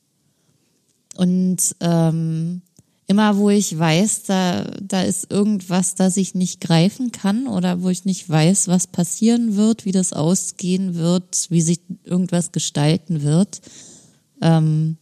[1.17, 2.63] Und ähm,
[3.07, 7.91] immer wo ich weiß, da, da ist irgendwas, das ich nicht greifen kann oder wo
[7.91, 13.61] ich nicht weiß, was passieren wird, wie das ausgehen wird, wie sich irgendwas gestalten wird.
[14.41, 14.97] Ähm,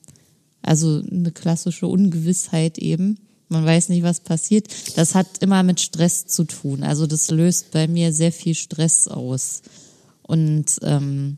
[0.60, 3.18] also eine klassische Ungewissheit eben
[3.52, 4.66] man weiß nicht, was passiert.
[4.96, 6.82] Das hat immer mit Stress zu tun.
[6.82, 9.62] Also das löst bei mir sehr viel Stress aus.
[10.32, 11.36] Und ähm,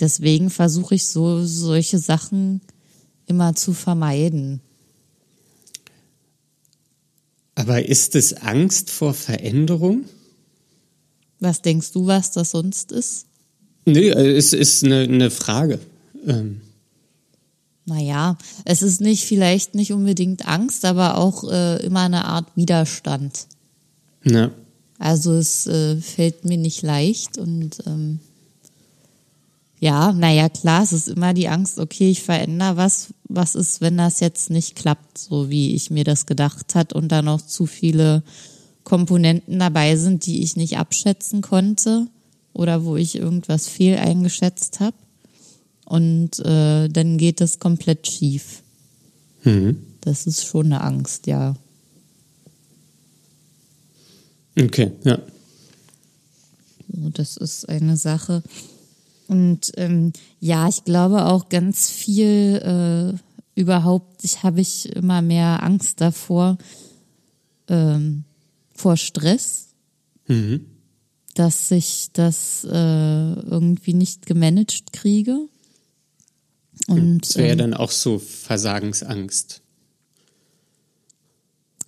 [0.00, 2.60] deswegen versuche ich so solche Sachen
[3.26, 4.60] immer zu vermeiden.
[7.54, 10.06] Aber ist es Angst vor Veränderung?
[11.38, 13.26] Was denkst du, was das sonst ist?
[13.84, 15.78] Nee, es ist eine, eine Frage.
[16.26, 16.62] Ähm
[17.84, 23.46] naja, es ist nicht vielleicht nicht unbedingt Angst, aber auch äh, immer eine Art Widerstand.
[24.24, 24.50] Ja.
[24.98, 28.20] Also es äh, fällt mir nicht leicht und ähm,
[29.80, 33.98] ja, naja, klar, es ist immer die Angst, okay, ich verändere was, was ist, wenn
[33.98, 37.66] das jetzt nicht klappt, so wie ich mir das gedacht hat und da noch zu
[37.66, 38.22] viele
[38.84, 42.06] Komponenten dabei sind, die ich nicht abschätzen konnte
[42.52, 44.96] oder wo ich irgendwas fehl eingeschätzt habe
[45.84, 48.62] und äh, dann geht es komplett schief.
[49.42, 49.76] Mhm.
[50.00, 51.56] Das ist schon eine Angst, ja.
[54.58, 55.18] Okay, ja.
[56.88, 58.42] So, das ist eine Sache.
[59.26, 65.62] Und ähm, ja, ich glaube auch ganz viel äh, überhaupt, ich habe ich immer mehr
[65.62, 66.58] Angst davor,
[67.68, 68.24] ähm,
[68.74, 69.68] vor Stress,
[70.26, 70.66] mhm.
[71.34, 75.48] dass ich das äh, irgendwie nicht gemanagt kriege.
[76.86, 79.62] Und, das wäre ähm, dann auch so Versagensangst.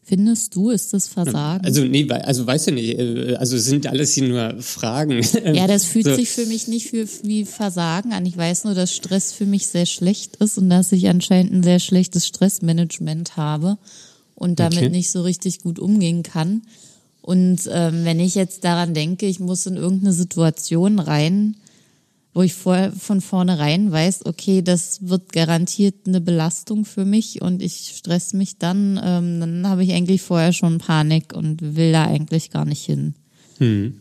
[0.08, 1.64] Findest du, ist das Versagen?
[1.64, 5.20] Also nee, also weiß ich nicht, äh, also sind alles hier nur Fragen.
[5.52, 6.14] Ja, das fühlt so.
[6.14, 8.24] sich für mich nicht für, wie Versagen an.
[8.24, 11.62] Ich weiß nur, dass Stress für mich sehr schlecht ist und dass ich anscheinend ein
[11.64, 13.78] sehr schlechtes Stressmanagement habe
[14.36, 14.90] und damit okay.
[14.90, 16.62] nicht so richtig gut umgehen kann.
[17.20, 21.56] Und ähm, wenn ich jetzt daran denke, ich muss in irgendeine Situation rein,
[22.36, 27.62] wo ich vor, von vornherein weiß, okay, das wird garantiert eine Belastung für mich und
[27.62, 32.04] ich stress mich dann, ähm, dann habe ich eigentlich vorher schon Panik und will da
[32.04, 33.14] eigentlich gar nicht hin.
[33.56, 33.94] Hm.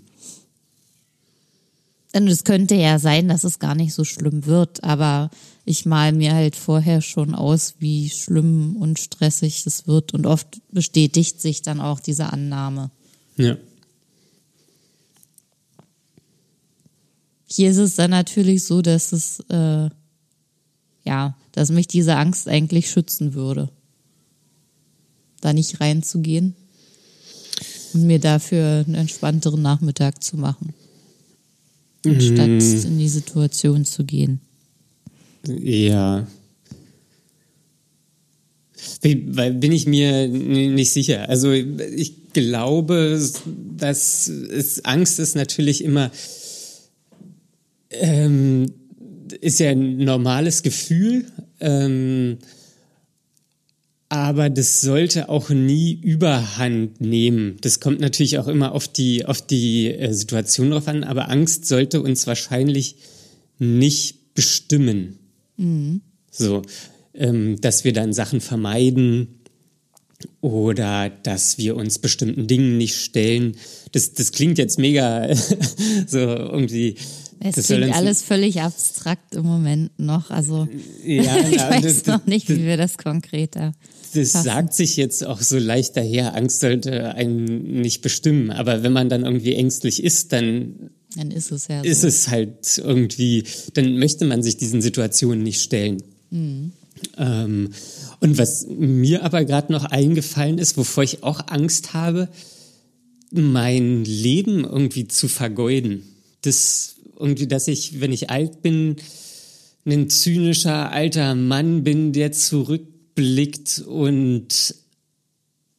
[2.13, 5.29] Und es könnte ja sein, dass es gar nicht so schlimm wird, aber
[5.63, 10.59] ich mal mir halt vorher schon aus, wie schlimm und stressig es wird und oft
[10.73, 12.91] bestätigt sich dann auch diese Annahme.
[13.37, 13.55] Ja.
[17.47, 19.89] Hier ist es dann natürlich so, dass es, äh,
[21.03, 23.69] ja, dass mich diese Angst eigentlich schützen würde.
[25.41, 26.55] Da nicht reinzugehen
[27.93, 30.73] und mir dafür einen entspannteren Nachmittag zu machen.
[32.05, 32.87] Anstatt mm.
[32.87, 34.39] in die Situation zu gehen.
[35.47, 36.27] Ja.
[39.01, 41.29] Bin ich mir nicht sicher.
[41.29, 43.19] Also ich glaube,
[43.77, 46.11] dass es Angst ist natürlich immer
[47.99, 48.71] ähm,
[49.41, 51.25] ist ja ein normales Gefühl,
[51.59, 52.37] ähm,
[54.09, 57.57] aber das sollte auch nie Überhand nehmen.
[57.61, 61.65] Das kommt natürlich auch immer auf die, auf die äh, Situation drauf an, aber Angst
[61.65, 62.97] sollte uns wahrscheinlich
[63.57, 65.19] nicht bestimmen.
[65.57, 66.01] Mhm.
[66.29, 66.61] So,
[67.13, 69.39] ähm, dass wir dann Sachen vermeiden
[70.41, 73.57] oder dass wir uns bestimmten Dingen nicht stellen.
[73.91, 75.33] Das, das klingt jetzt mega
[76.07, 76.95] so irgendwie
[77.45, 80.31] es das klingt alles völlig abstrakt im Moment noch.
[80.31, 80.67] Also
[81.05, 83.73] ja, ich weiß das, noch nicht, das, wie wir das konkreter.
[84.13, 84.45] Das fassen.
[84.45, 86.35] sagt sich jetzt auch so leicht daher.
[86.35, 88.51] Angst sollte einen nicht bestimmen.
[88.51, 91.89] Aber wenn man dann irgendwie ängstlich ist, dann dann ist es ja so.
[91.89, 96.03] Ist es halt irgendwie, dann möchte man sich diesen Situationen nicht stellen.
[96.29, 96.73] Mhm.
[97.17, 97.69] Ähm,
[98.19, 102.29] und was mir aber gerade noch eingefallen ist, wovor ich auch Angst habe,
[103.31, 106.03] mein Leben irgendwie zu vergeuden.
[106.41, 108.97] Das irgendwie, dass ich, wenn ich alt bin,
[109.85, 114.75] ein zynischer alter Mann bin, der zurückblickt und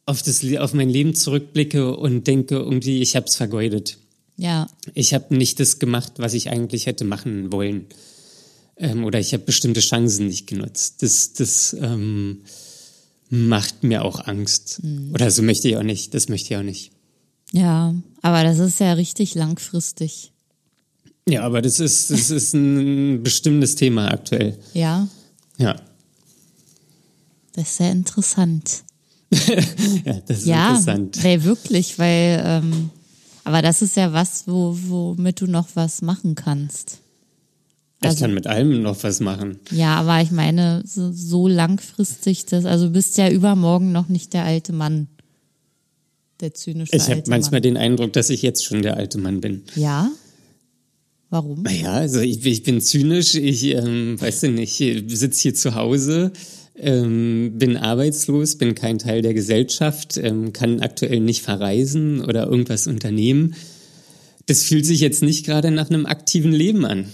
[0.06, 3.98] auf, das, auf mein Leben zurückblicke und denke, irgendwie, ich habe es vergeudet.
[4.36, 4.68] Ja.
[4.94, 7.86] Ich habe nicht das gemacht, was ich eigentlich hätte machen wollen.
[8.76, 11.02] Ähm, oder ich habe bestimmte Chancen nicht genutzt.
[11.02, 12.42] Das, das ähm,
[13.30, 14.82] macht mir auch Angst.
[14.82, 15.12] Mhm.
[15.12, 16.14] Oder so möchte ich auch nicht.
[16.14, 16.92] Das möchte ich auch nicht.
[17.52, 20.32] Ja, aber das ist ja richtig langfristig.
[21.28, 24.56] Ja, aber das ist, das ist ein bestimmtes Thema aktuell.
[24.74, 25.08] Ja.
[25.58, 25.76] Ja.
[27.54, 28.84] Das ist sehr interessant.
[29.32, 31.22] ja, das ist ja, interessant.
[31.22, 32.90] Ja, wirklich, weil, ähm,
[33.42, 37.00] aber das ist ja was, wo, womit du noch was machen kannst.
[38.00, 39.58] Also, ich kann mit allem noch was machen.
[39.70, 44.32] Ja, aber ich meine, so, so langfristig das, also du bist ja übermorgen noch nicht
[44.32, 45.08] der alte Mann.
[46.40, 47.62] Der zynische Ich habe manchmal Mann.
[47.62, 49.64] den Eindruck, dass ich jetzt schon der alte Mann bin.
[49.74, 50.10] Ja?
[51.30, 51.62] Warum?
[51.62, 56.32] Naja, also ich, ich bin zynisch, ich ähm, weiß nicht, sitze hier zu Hause,
[56.76, 62.86] ähm, bin arbeitslos, bin kein Teil der Gesellschaft, ähm, kann aktuell nicht verreisen oder irgendwas
[62.86, 63.54] unternehmen.
[64.46, 67.06] Das fühlt sich jetzt nicht gerade nach einem aktiven Leben an.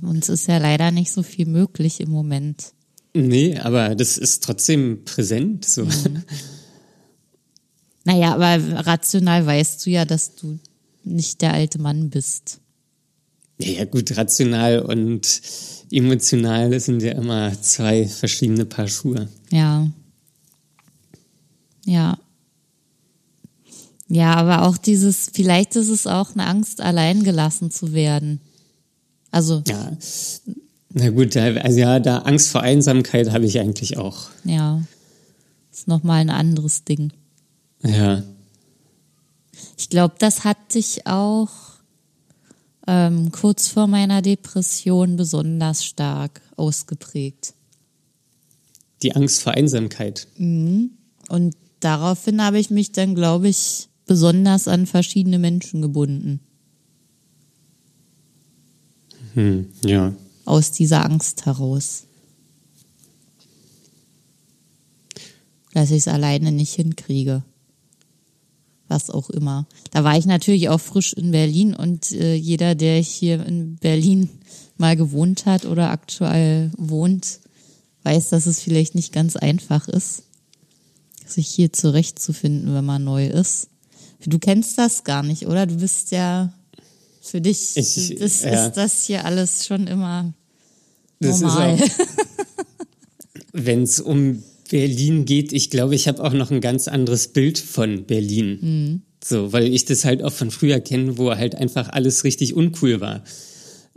[0.00, 2.72] Uns ist ja leider nicht so viel möglich im Moment.
[3.12, 5.64] Nee, aber das ist trotzdem präsent.
[5.64, 5.84] So.
[5.84, 6.22] Mhm.
[8.04, 10.58] Naja, aber rational weißt du ja, dass du
[11.04, 12.58] nicht der alte Mann bist.
[13.58, 15.40] Ja, gut, rational und
[15.90, 19.28] emotional, das sind ja immer zwei verschiedene Paar Schuhe.
[19.50, 19.88] Ja.
[21.84, 22.18] Ja.
[24.08, 28.40] Ja, aber auch dieses, vielleicht ist es auch eine Angst, allein gelassen zu werden.
[29.30, 29.62] Also.
[29.66, 29.96] Ja.
[30.90, 34.28] Na gut, also ja, da Angst vor Einsamkeit habe ich eigentlich auch.
[34.44, 34.82] Ja.
[35.72, 37.12] Ist nochmal ein anderes Ding.
[37.82, 38.22] Ja.
[39.78, 41.48] Ich glaube, das hat dich auch
[42.86, 47.54] ähm, kurz vor meiner Depression besonders stark ausgeprägt.
[49.02, 50.28] Die Angst vor Einsamkeit.
[50.36, 50.90] Mhm.
[51.28, 56.40] Und daraufhin habe ich mich dann, glaube ich, besonders an verschiedene Menschen gebunden.
[59.34, 60.12] Hm, ja.
[60.44, 62.04] Aus dieser Angst heraus.
[65.72, 67.42] Dass ich es alleine nicht hinkriege
[68.92, 69.66] was auch immer.
[69.90, 74.28] Da war ich natürlich auch frisch in Berlin und äh, jeder, der hier in Berlin
[74.76, 77.40] mal gewohnt hat oder aktuell wohnt,
[78.04, 80.24] weiß, dass es vielleicht nicht ganz einfach ist,
[81.26, 83.68] sich hier zurechtzufinden, wenn man neu ist.
[84.24, 85.66] Du kennst das gar nicht, oder?
[85.66, 86.52] Du bist ja
[87.20, 88.66] für dich ich, das, ja.
[88.66, 90.34] ist das hier alles schon immer
[91.20, 91.78] normal.
[93.52, 94.42] Wenn es um
[94.72, 98.58] Berlin geht, ich glaube, ich habe auch noch ein ganz anderes Bild von Berlin.
[98.62, 99.02] Mhm.
[99.22, 103.02] So, weil ich das halt auch von früher kenne, wo halt einfach alles richtig uncool
[103.02, 103.22] war.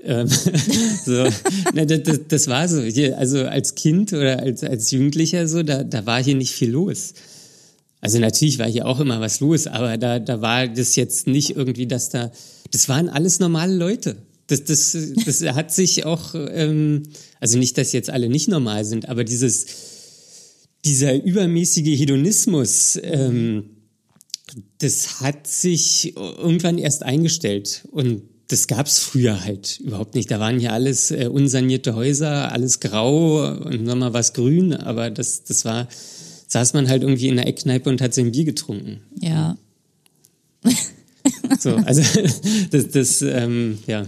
[0.04, 0.28] Ähm,
[1.06, 1.24] so,
[1.74, 2.82] na, das, das, war so.
[2.82, 6.72] Hier, also als Kind oder als, als Jugendlicher so, da, da war hier nicht viel
[6.72, 7.14] los.
[8.02, 11.56] Also natürlich war hier auch immer was los, aber da, da war das jetzt nicht
[11.56, 12.34] irgendwie, dass da,
[12.72, 14.18] das waren alles normale Leute.
[14.48, 17.04] Das, das, das hat sich auch, ähm,
[17.40, 19.95] also nicht, dass jetzt alle nicht normal sind, aber dieses,
[20.86, 23.72] dieser übermäßige Hedonismus, ähm,
[24.78, 27.88] das hat sich irgendwann erst eingestellt.
[27.92, 30.30] Und das gab's früher halt überhaupt nicht.
[30.30, 35.44] Da waren ja alles äh, unsanierte Häuser, alles grau und nochmal was grün, aber das,
[35.44, 35.88] das war,
[36.48, 39.02] saß man halt irgendwie in der Eckkneipe und hat sein Bier getrunken.
[39.20, 39.58] Ja.
[41.60, 42.02] So, also
[42.72, 44.06] das, das ähm, ja.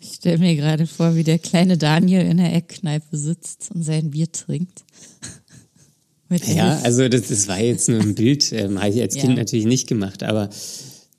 [0.00, 4.10] Ich stelle mir gerade vor, wie der kleine Daniel in der Eckkneipe sitzt und sein
[4.10, 4.84] Bier trinkt.
[6.28, 9.36] Ja, also das, das war jetzt nur ein Bild, ähm, habe ich als Kind ja.
[9.36, 10.50] natürlich nicht gemacht, aber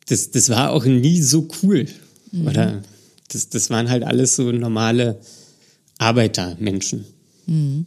[0.08, 1.86] das, das war auch nie so cool.
[2.32, 2.48] Mhm.
[2.48, 2.84] Oder
[3.30, 5.20] das, das waren halt alles so normale
[5.98, 7.06] Arbeitermenschen.
[7.46, 7.86] Mhm.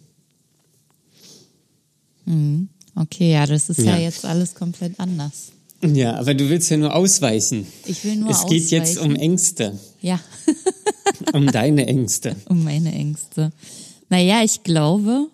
[2.25, 2.69] Mhm.
[2.95, 3.97] Okay, ja, das ist ja.
[3.97, 3.99] ja.
[3.99, 5.53] jetzt alles komplett anders.
[5.83, 7.67] Ja, aber du willst ja nur ausweichen.
[7.87, 8.57] Ich will nur es ausweichen.
[8.57, 9.79] Es geht jetzt um Ängste.
[10.03, 10.21] Ja.
[11.33, 12.37] um deine Ängste.
[12.49, 13.53] Um meine Ängste.
[14.11, 15.29] Naja, ich glaube,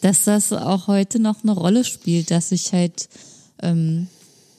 [0.00, 3.08] dass das auch heute noch eine Rolle spielt, dass ich halt
[3.62, 4.08] ähm,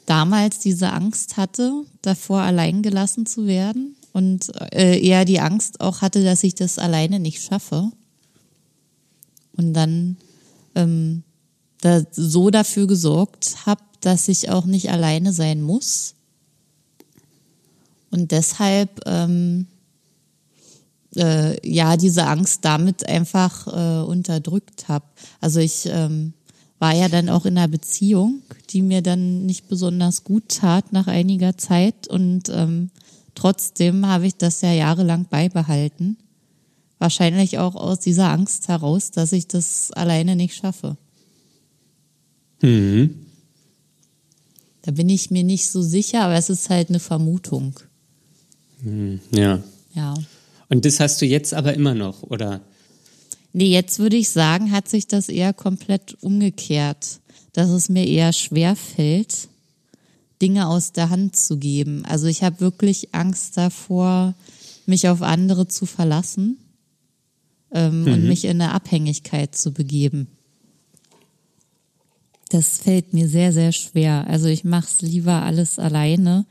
[0.06, 6.02] damals diese Angst hatte, davor allein gelassen zu werden und äh, eher die Angst auch
[6.02, 7.92] hatte, dass ich das alleine nicht schaffe.
[9.56, 10.18] Und dann
[10.76, 11.24] ähm,
[11.82, 16.16] da so dafür gesorgt habe, dass ich auch nicht alleine sein muss.
[18.10, 19.68] Und deshalb ähm,
[21.16, 25.05] äh, ja diese Angst damit einfach äh, unterdrückt habe.
[25.41, 26.34] Also ich ähm,
[26.80, 31.07] war ja dann auch in einer Beziehung, die mir dann nicht besonders gut tat nach
[31.07, 32.91] einiger Zeit und ähm,
[33.36, 36.18] trotzdem habe ich das ja jahrelang beibehalten.
[36.99, 40.97] Wahrscheinlich auch aus dieser Angst heraus, dass ich das alleine nicht schaffe.
[42.62, 43.26] Mhm.
[44.82, 47.80] Da bin ich mir nicht so sicher, aber es ist halt eine Vermutung.
[48.82, 49.20] Mhm.
[49.32, 49.62] Ja.
[49.93, 50.14] Ja.
[50.70, 52.61] Und das hast du jetzt aber immer noch, oder?
[53.53, 57.20] Nee, jetzt würde ich sagen, hat sich das eher komplett umgekehrt,
[57.53, 59.49] dass es mir eher schwer fällt,
[60.41, 62.05] Dinge aus der Hand zu geben.
[62.05, 64.36] Also ich habe wirklich Angst davor,
[64.86, 66.57] mich auf andere zu verlassen
[67.72, 70.28] ähm, und mich in eine Abhängigkeit zu begeben.
[72.49, 74.26] Das fällt mir sehr, sehr schwer.
[74.28, 76.45] Also ich mache es lieber alles alleine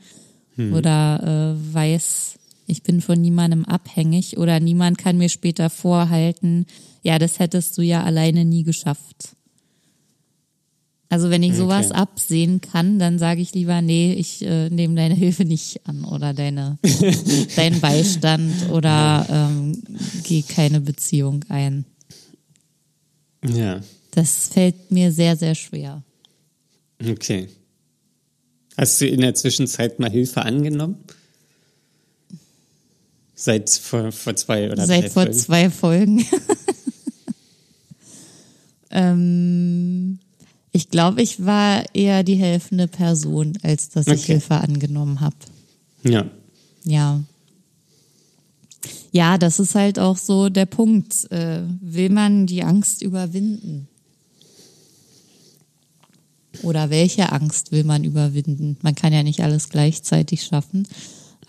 [0.73, 2.38] oder äh, weiß,
[2.69, 6.65] ich bin von niemandem abhängig oder niemand kann mir später vorhalten,
[7.03, 9.35] ja, das hättest du ja alleine nie geschafft.
[11.11, 11.99] Also wenn ich sowas Okay.
[11.99, 16.33] absehen kann, dann sage ich lieber, nee, ich äh, nehme deine Hilfe nicht an oder
[16.35, 16.77] deine
[17.55, 19.81] deinen Beistand oder ähm,
[20.23, 21.85] gehe keine Beziehung ein.
[23.43, 23.81] Ja.
[24.11, 26.03] Das fällt mir sehr, sehr schwer.
[27.03, 27.49] Okay.
[28.77, 30.97] Hast du in der Zwischenzeit mal Hilfe angenommen?
[33.41, 35.39] Seit vor, vor zwei oder Seit drei vor Folgen?
[35.39, 36.25] zwei Folgen.
[38.91, 40.19] ähm,
[40.73, 44.33] ich glaube, ich war eher die helfende Person, als dass ich Okay.
[44.33, 45.35] Hilfe angenommen habe.
[46.03, 46.25] Ja.
[46.83, 47.21] Ja.
[49.11, 51.31] Ja, das ist halt auch so der Punkt.
[51.31, 53.87] Äh, will man die Angst überwinden?
[56.61, 58.75] Oder welche Angst will man überwinden?
[58.81, 60.85] Man kann ja nicht alles gleichzeitig schaffen,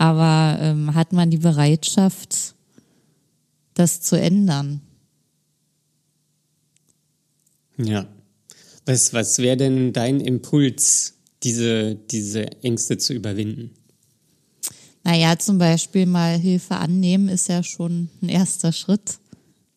[0.00, 2.54] aber ähm, hat man die Bereitschaft,
[3.74, 4.80] das zu ändern?
[7.76, 8.06] Ja.
[8.86, 13.72] Was, was wäre denn dein Impuls, diese, diese Ängste zu überwinden?
[15.04, 19.18] Naja, zum Beispiel mal Hilfe annehmen ist ja schon ein erster Schritt.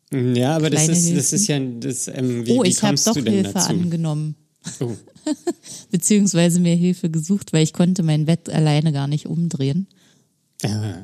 [0.09, 3.51] Ja, aber das ist, das ist ja, das, ähm, wie, oh, ich habe doch Hilfe
[3.51, 3.69] dazu?
[3.69, 4.36] angenommen.
[4.80, 4.95] Oh.
[5.91, 9.88] beziehungsweise mir Hilfe gesucht, weil ich konnte mein Bett alleine gar nicht umdrehen.
[10.66, 11.03] Ah,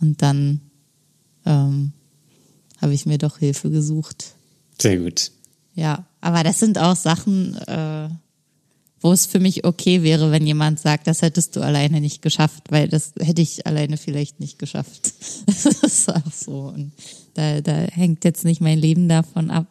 [0.00, 0.60] Und dann
[1.46, 1.92] ähm,
[2.80, 4.34] habe ich mir doch Hilfe gesucht.
[4.80, 5.30] sehr gut.
[5.74, 8.08] Ja, aber das sind auch Sachen, äh,
[9.00, 12.64] wo es für mich okay wäre, wenn jemand sagt, das hättest du alleine nicht geschafft,
[12.70, 15.12] weil das hätte ich alleine vielleicht nicht geschafft.
[15.46, 16.60] Das ist auch so.
[16.68, 16.92] Und
[17.34, 19.66] da, da hängt jetzt nicht mein Leben davon ab.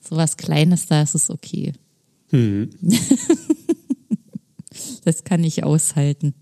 [0.00, 1.72] So was Kleines, da ist es okay.
[2.30, 2.70] Mhm.
[5.06, 6.34] Das kann ich aushalten.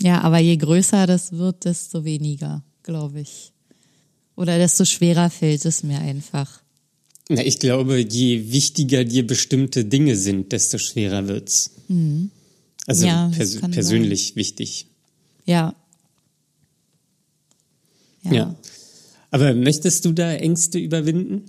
[0.00, 3.52] Ja, aber je größer das wird, desto weniger, glaube ich.
[4.34, 6.62] Oder desto schwerer fällt es mir einfach.
[7.28, 11.76] Na, ich glaube, je wichtiger dir bestimmte Dinge sind, desto schwerer wird's.
[11.88, 12.30] Also Mhm.
[12.88, 14.88] Ja, das pers persönlich wichtig.
[15.46, 15.76] Ja.
[18.24, 18.56] Ja.
[19.30, 21.44] Aber möchtest du da Ängste überwinden?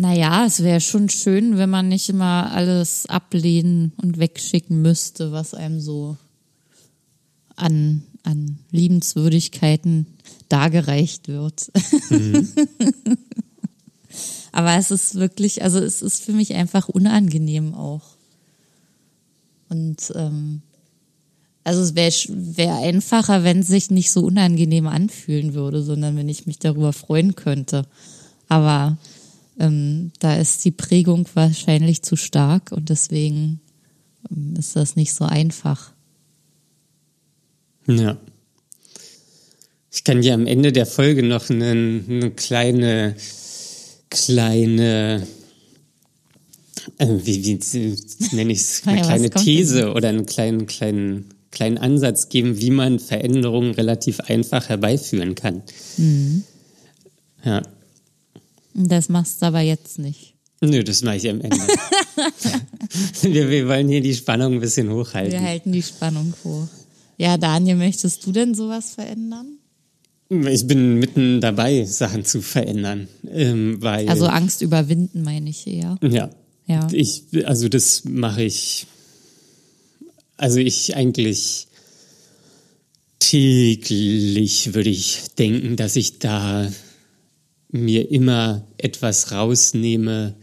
[0.00, 5.54] Naja, es wäre schon schön, wenn man nicht immer alles ablehnen und wegschicken müsste, was
[5.54, 6.16] einem so
[7.56, 10.06] an, an Liebenswürdigkeiten
[10.48, 11.72] dargereicht wird.
[14.52, 18.02] Aber es ist wirklich, also es ist für mich einfach unangenehm auch.
[19.68, 20.62] Und ähm,
[21.64, 26.28] also es wäre wär einfacher, wenn es sich nicht so unangenehm anfühlen würde, sondern wenn
[26.28, 27.84] ich mich darüber freuen könnte.
[28.48, 28.96] Aber
[29.58, 33.60] ähm, da ist die Prägung wahrscheinlich zu stark und deswegen
[34.30, 35.92] ähm, ist das nicht so einfach.
[37.86, 38.16] Ja.
[39.90, 43.16] Ich kann dir am Ende der Folge noch eine, eine kleine,
[44.10, 45.26] kleine,
[46.98, 51.78] äh, wie, wie nenne ich es, eine Ja, kleine These oder einen kleinen, kleinen, kleinen
[51.78, 55.62] Ansatz geben, wie man Veränderungen relativ einfach herbeiführen kann.
[55.96, 56.44] Mhm.
[57.44, 57.62] Ja.
[58.86, 60.34] Das machst du aber jetzt nicht.
[60.60, 61.56] Nö, das mache ich am Ende.
[63.22, 65.32] wir, wir wollen hier die Spannung ein bisschen hochhalten.
[65.32, 66.68] Wir halten die Spannung hoch.
[67.16, 69.58] Ja, Daniel, möchtest du denn sowas verändern?
[70.30, 73.08] Ich bin mitten dabei, Sachen zu verändern.
[73.28, 75.98] Ähm, weil, Also Angst überwinden, meine ich eher.
[76.02, 76.30] ja.
[76.66, 76.86] Ja.
[76.92, 78.86] Ich, also das mache ich,
[80.36, 81.66] also ich eigentlich
[83.20, 86.70] täglich würde ich denken, dass ich da
[87.70, 90.34] mir immer etwas rausnehme,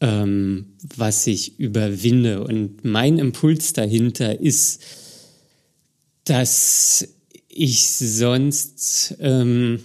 [0.00, 0.66] ähm,
[0.96, 2.44] was ich überwinde.
[2.44, 4.82] Und mein Impuls dahinter ist,
[6.24, 7.06] dass
[7.48, 9.80] ich sonst, ähm,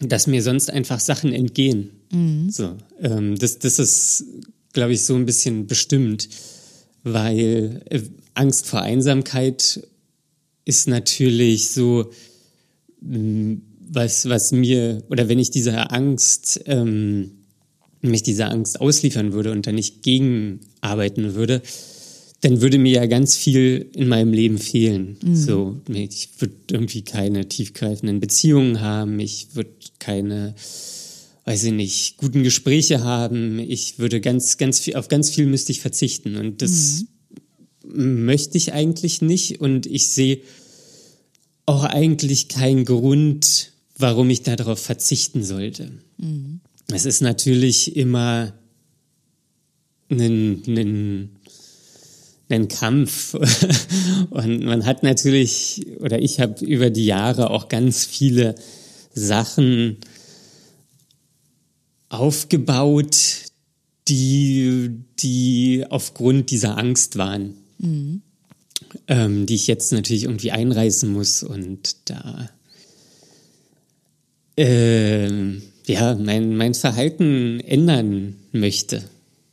[0.00, 1.90] dass mir sonst einfach Sachen entgehen.
[2.10, 2.50] Mhm.
[2.50, 4.24] So, ähm, das, das ist,
[4.72, 6.28] glaube ich, so ein bisschen bestimmt,
[7.04, 8.02] weil äh,
[8.34, 9.86] Angst vor Einsamkeit
[10.64, 12.10] ist natürlich so,
[13.00, 13.54] mm,
[13.88, 17.32] was, was mir, oder wenn ich dieser Angst, ähm,
[18.00, 21.62] mich dieser Angst ausliefern würde und da nicht gegenarbeiten würde,
[22.40, 25.16] dann würde mir ja ganz viel in meinem Leben fehlen.
[25.22, 25.34] Mhm.
[25.34, 30.54] So, ich würde irgendwie keine tiefgreifenden Beziehungen haben, ich würde keine,
[31.44, 35.72] weiß ich nicht, guten Gespräche haben, ich würde ganz, ganz viel, auf ganz viel müsste
[35.72, 37.06] ich verzichten und das
[37.82, 38.24] mhm.
[38.24, 40.40] möchte ich eigentlich nicht und ich sehe
[41.66, 45.92] auch eigentlich keinen Grund, warum ich darauf verzichten sollte.
[46.16, 46.60] Mhm.
[46.90, 48.54] Es ist natürlich immer
[50.10, 51.38] ein, ein
[52.48, 53.34] einen Kampf.
[54.30, 58.54] Und man hat natürlich, oder ich habe über die Jahre auch ganz viele
[59.12, 59.98] Sachen
[62.08, 63.16] aufgebaut,
[64.08, 68.22] die, die aufgrund dieser Angst waren, mhm.
[69.06, 72.48] ähm, die ich jetzt natürlich irgendwie einreißen muss und da
[74.58, 75.28] äh,
[75.86, 79.04] ja mein, mein Verhalten ändern möchte.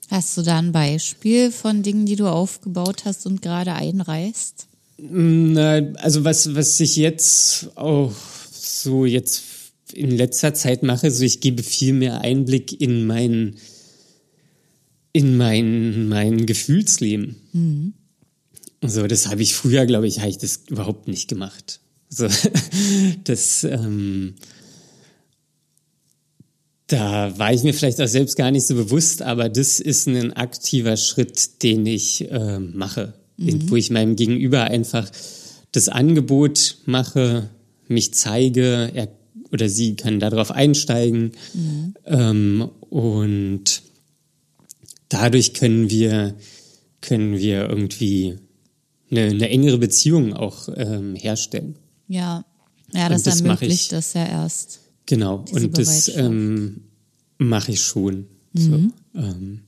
[0.10, 4.68] Hast du da ein Beispiel von Dingen, die du aufgebaut hast und gerade einreißt?
[5.98, 8.14] Also was, was ich jetzt auch
[8.52, 9.44] so jetzt
[9.94, 13.56] in letzter Zeit mache, so ich gebe viel mehr Einblick in mein,
[15.12, 17.36] in mein, mein Gefühlsleben.
[17.54, 17.94] Mhm.
[18.82, 21.80] So, das habe ich früher, glaube ich, habe ich das überhaupt nicht gemacht.
[22.10, 22.28] So,
[23.24, 24.36] das, ähm,
[26.88, 30.34] da war ich mir vielleicht auch selbst gar nicht so bewusst, aber das ist ein
[30.34, 33.70] aktiver Schritt, den ich äh, mache, mhm.
[33.70, 35.10] wo ich meinem Gegenüber einfach
[35.72, 37.50] das Angebot mache,
[37.88, 39.10] mich zeige, er
[39.52, 41.94] oder sie kann darauf einsteigen mhm.
[42.06, 43.84] ähm, und
[45.10, 46.36] dadurch können wir
[47.02, 48.38] können wir irgendwie
[49.12, 51.76] eine, eine engere Beziehung auch ähm, herstellen.
[52.08, 52.44] Ja,
[52.92, 54.80] ja, das, das ermöglicht das ja erst.
[55.06, 56.82] Genau, und das ähm,
[57.38, 58.26] mache ich schon.
[58.54, 58.60] Mhm.
[59.14, 59.60] So, ähm,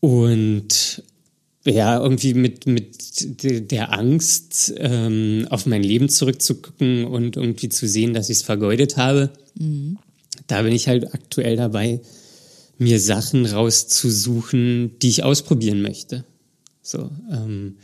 [0.00, 1.02] und
[1.64, 8.14] ja, irgendwie mit, mit der Angst, ähm, auf mein Leben zurückzugucken und irgendwie zu sehen,
[8.14, 9.98] dass ich es vergeudet habe, mhm.
[10.46, 12.00] da bin ich halt aktuell dabei,
[12.78, 16.24] mir Sachen rauszusuchen, die ich ausprobieren möchte.
[16.80, 17.76] So, ähm,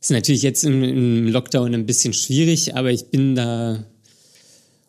[0.00, 3.84] ist natürlich jetzt im, im Lockdown ein bisschen schwierig, aber ich bin da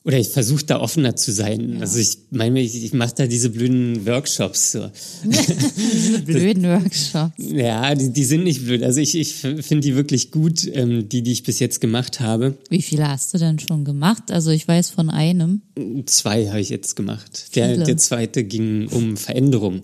[0.09, 1.75] oder ich versuche da offener zu sein.
[1.75, 1.81] Ja.
[1.81, 4.71] Also ich meine, ich, ich mache da diese blöden Workshops.
[4.71, 4.89] So.
[5.23, 7.35] diese blöden Workshops.
[7.37, 8.81] Ja, die, die sind nicht blöd.
[8.81, 12.57] Also ich, ich finde die wirklich gut, ähm, die, die ich bis jetzt gemacht habe.
[12.71, 14.31] Wie viele hast du denn schon gemacht?
[14.31, 15.61] Also ich weiß von einem.
[16.07, 17.55] Zwei habe ich jetzt gemacht.
[17.55, 19.83] Der, der zweite ging um Veränderung.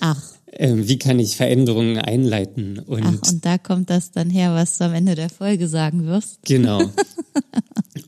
[0.00, 0.22] Ach.
[0.52, 2.78] Ähm, wie kann ich Veränderungen einleiten?
[2.78, 6.06] Und Ach, und da kommt das dann her, was du am Ende der Folge sagen
[6.06, 6.38] wirst.
[6.46, 6.80] Genau.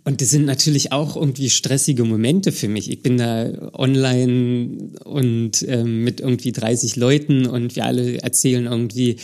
[0.09, 2.91] Und das sind natürlich auch irgendwie stressige Momente für mich.
[2.91, 9.17] Ich bin da online und ähm, mit irgendwie 30 Leuten und wir alle erzählen irgendwie,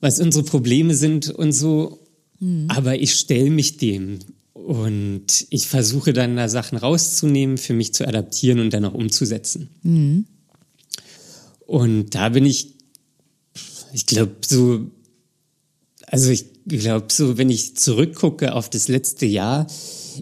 [0.00, 1.98] was unsere Probleme sind und so.
[2.40, 2.68] Mhm.
[2.68, 4.20] Aber ich stelle mich dem
[4.54, 9.68] und ich versuche dann da Sachen rauszunehmen, für mich zu adaptieren und dann auch umzusetzen.
[9.82, 10.24] Mhm.
[11.66, 12.76] Und da bin ich,
[13.92, 14.90] ich glaube, so,
[16.06, 19.66] also ich glaube, so, wenn ich zurückgucke auf das letzte Jahr,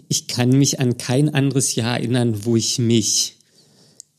[0.07, 3.37] ich kann mich an kein anderes Jahr erinnern, wo ich mich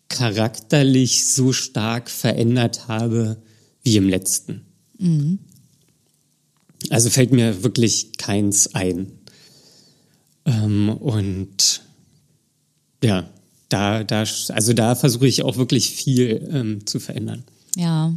[0.09, 3.43] charakterlich so stark verändert habe
[3.83, 4.66] wie im letzten.
[4.99, 5.39] Mhm.
[6.91, 9.12] Also fällt mir wirklich keins ein.
[10.45, 11.83] Ähm, und
[13.03, 13.29] ja,
[13.68, 17.45] da, da, also da versuche ich auch wirklich viel ähm, zu verändern.
[17.76, 18.14] Ja,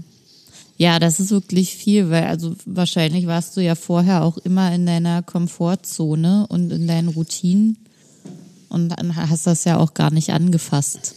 [0.81, 4.87] ja, das ist wirklich viel, weil also wahrscheinlich warst du ja vorher auch immer in
[4.87, 7.77] deiner Komfortzone und in deinen Routinen
[8.67, 11.13] und dann hast das ja auch gar nicht angefasst.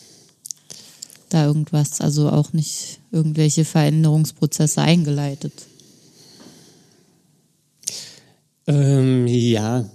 [1.31, 5.55] Da irgendwas, also auch nicht irgendwelche Veränderungsprozesse eingeleitet.
[8.67, 9.89] Ähm, ja.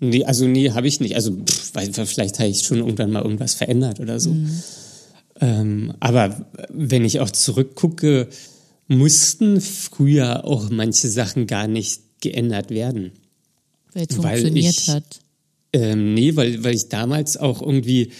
[0.00, 1.14] Nee, also nee, habe ich nicht.
[1.14, 1.72] Also pff,
[2.06, 4.30] vielleicht habe ich schon irgendwann mal irgendwas verändert oder so.
[4.30, 4.62] Mhm.
[5.40, 8.28] Ähm, aber wenn ich auch zurückgucke,
[8.88, 13.12] mussten früher auch manche Sachen gar nicht geändert werden.
[13.92, 15.20] Weil es funktioniert ich, hat.
[15.72, 18.12] Ähm, nee, weil, weil ich damals auch irgendwie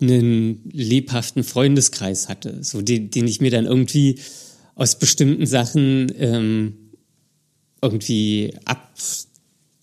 [0.00, 4.18] einen lebhaften Freundeskreis hatte, so den, den ich mir dann irgendwie
[4.74, 6.74] aus bestimmten Sachen ähm,
[7.82, 8.94] irgendwie ab,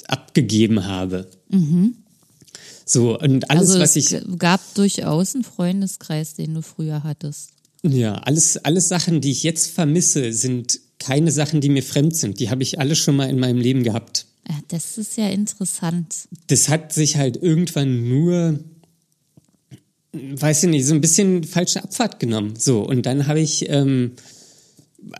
[0.08, 1.30] abgegeben habe.
[2.90, 4.10] So, und alles, also was es ich.
[4.10, 7.50] g- gab durchaus einen Freundeskreis, den du früher hattest.
[7.84, 12.40] Ja, alles, alles Sachen, die ich jetzt vermisse, sind keine Sachen, die mir fremd sind.
[12.40, 14.26] Die habe ich alle schon mal in meinem Leben gehabt.
[14.50, 16.16] Ja, das ist ja interessant.
[16.48, 18.60] Das hat sich halt irgendwann nur,
[20.14, 22.54] weiß ich nicht, so ein bisschen falsche Abfahrt genommen.
[22.58, 24.14] So, und dann habe ich, ähm,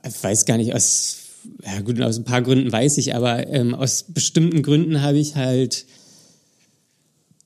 [0.08, 1.18] ich weiß gar nicht, aus,
[1.64, 5.36] ja gut, aus ein paar Gründen weiß ich, aber ähm, aus bestimmten Gründen habe ich
[5.36, 5.86] halt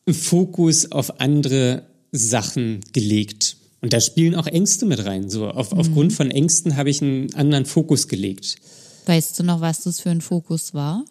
[0.09, 3.57] Fokus auf andere Sachen gelegt.
[3.81, 5.29] Und da spielen auch Ängste mit rein.
[5.29, 8.57] So, auf, aufgrund von Ängsten habe ich einen anderen Fokus gelegt.
[9.05, 11.03] Weißt du noch, was das für ein Fokus war?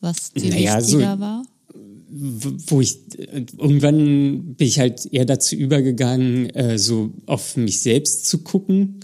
[0.00, 1.44] Was dir Naja, so- wichtiger war?
[2.16, 2.96] wo ich
[3.58, 9.00] irgendwann bin ich halt eher dazu übergegangen, äh, so auf mich selbst zu gucken,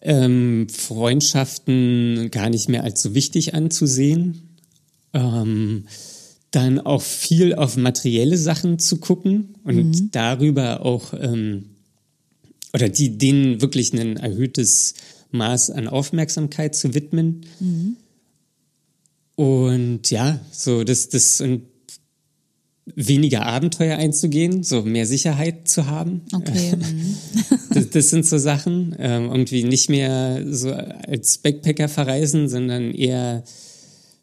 [0.00, 4.42] ähm, Freundschaften gar nicht mehr als so wichtig anzusehen,
[5.12, 5.86] ähm,
[6.54, 11.70] dann auch viel auf materielle Sachen zu gucken und darüber auch ähm,
[12.72, 14.94] oder die denen wirklich ein erhöhtes
[15.30, 17.46] Maß an Aufmerksamkeit zu widmen.
[19.36, 21.62] Und ja, so das, das und
[22.86, 26.22] weniger Abenteuer einzugehen, so mehr Sicherheit zu haben.
[26.32, 26.76] Okay.
[26.76, 27.16] mhm.
[27.72, 28.94] Das, das sind so Sachen.
[28.98, 33.44] Ähm, irgendwie nicht mehr so als Backpacker verreisen, sondern eher,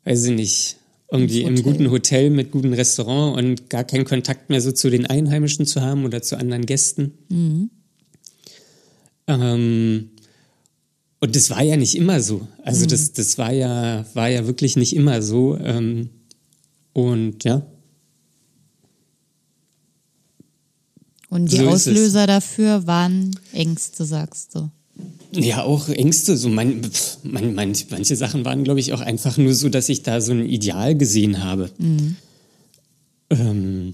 [0.05, 0.75] weiß ich nicht,
[1.11, 5.05] irgendwie im guten Hotel mit gutem Restaurant und gar keinen Kontakt mehr so zu den
[5.05, 7.11] Einheimischen zu haben oder zu anderen Gästen.
[9.27, 10.09] Ähm,
[11.19, 12.47] und das war ja nicht immer so.
[12.63, 15.57] Also das, das war ja, war ja wirklich nicht immer so.
[15.57, 16.09] Ähm,
[16.93, 17.65] und ja,
[21.31, 21.69] Und die So.
[21.69, 24.69] Auslöser dafür waren Ängste, sagst du.
[25.33, 26.37] Ja, auch Ängste.
[26.37, 29.89] So man, pf, man, man, manche Sachen waren, glaube ich, auch einfach nur so, dass
[29.89, 31.69] ich da so ein Ideal gesehen habe.
[33.29, 33.93] Ähm,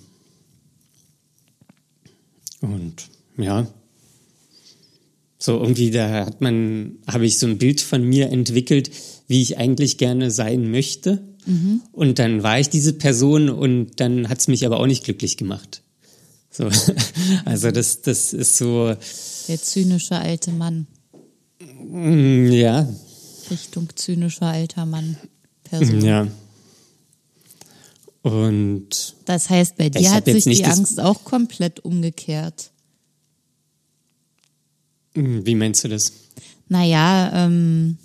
[2.62, 2.94] und
[3.38, 3.68] ja,
[5.38, 8.90] so irgendwie da hat man, habe ich so ein Bild von mir entwickelt,
[9.28, 11.22] wie ich eigentlich gerne sein möchte.
[11.92, 15.38] Und dann war ich diese Person und dann hat es mich aber auch nicht glücklich
[15.38, 15.82] gemacht.
[16.50, 16.70] So,
[17.46, 18.94] also das, das ist so,
[19.48, 20.88] Der zynische alte Mann.
[21.60, 22.88] Ja,
[23.50, 25.18] Richtung zynischer alter Mann.
[25.64, 26.02] Person.
[26.02, 26.28] Ja.
[28.22, 32.72] Und Das heißt, bei dir hat sich die Angst auch komplett umgekehrt.
[35.14, 36.12] wie meinst du das?
[36.70, 37.98] Naja, ähm,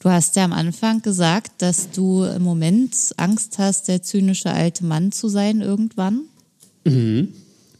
[0.00, 4.84] du hast ja am Anfang gesagt, dass du im Moment Angst hast, der zynische alte
[4.84, 6.22] Mann zu sein irgendwann.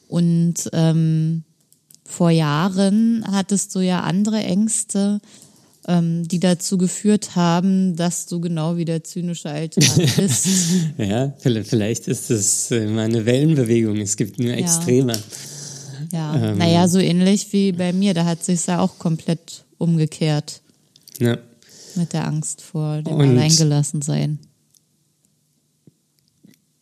[0.09, 1.45] Und ähm,
[2.13, 5.21] vor Jahren hattest du ja andere Ängste,
[5.89, 10.47] ähm, die dazu geführt haben, dass du genau wie der zynische alte Mann bist.
[10.99, 13.97] Ja, vielleicht ist das äh, mal eine Wellenbewegung.
[13.99, 15.15] Es gibt nur Extreme.
[16.13, 16.59] Ja, Ähm.
[16.59, 18.15] naja, so ähnlich wie bei mir.
[18.15, 20.61] Da hat sich ja auch komplett umgekehrt
[21.19, 21.39] Ja.
[21.97, 24.39] mit der Angst vor dem Und- Alleingelassensein.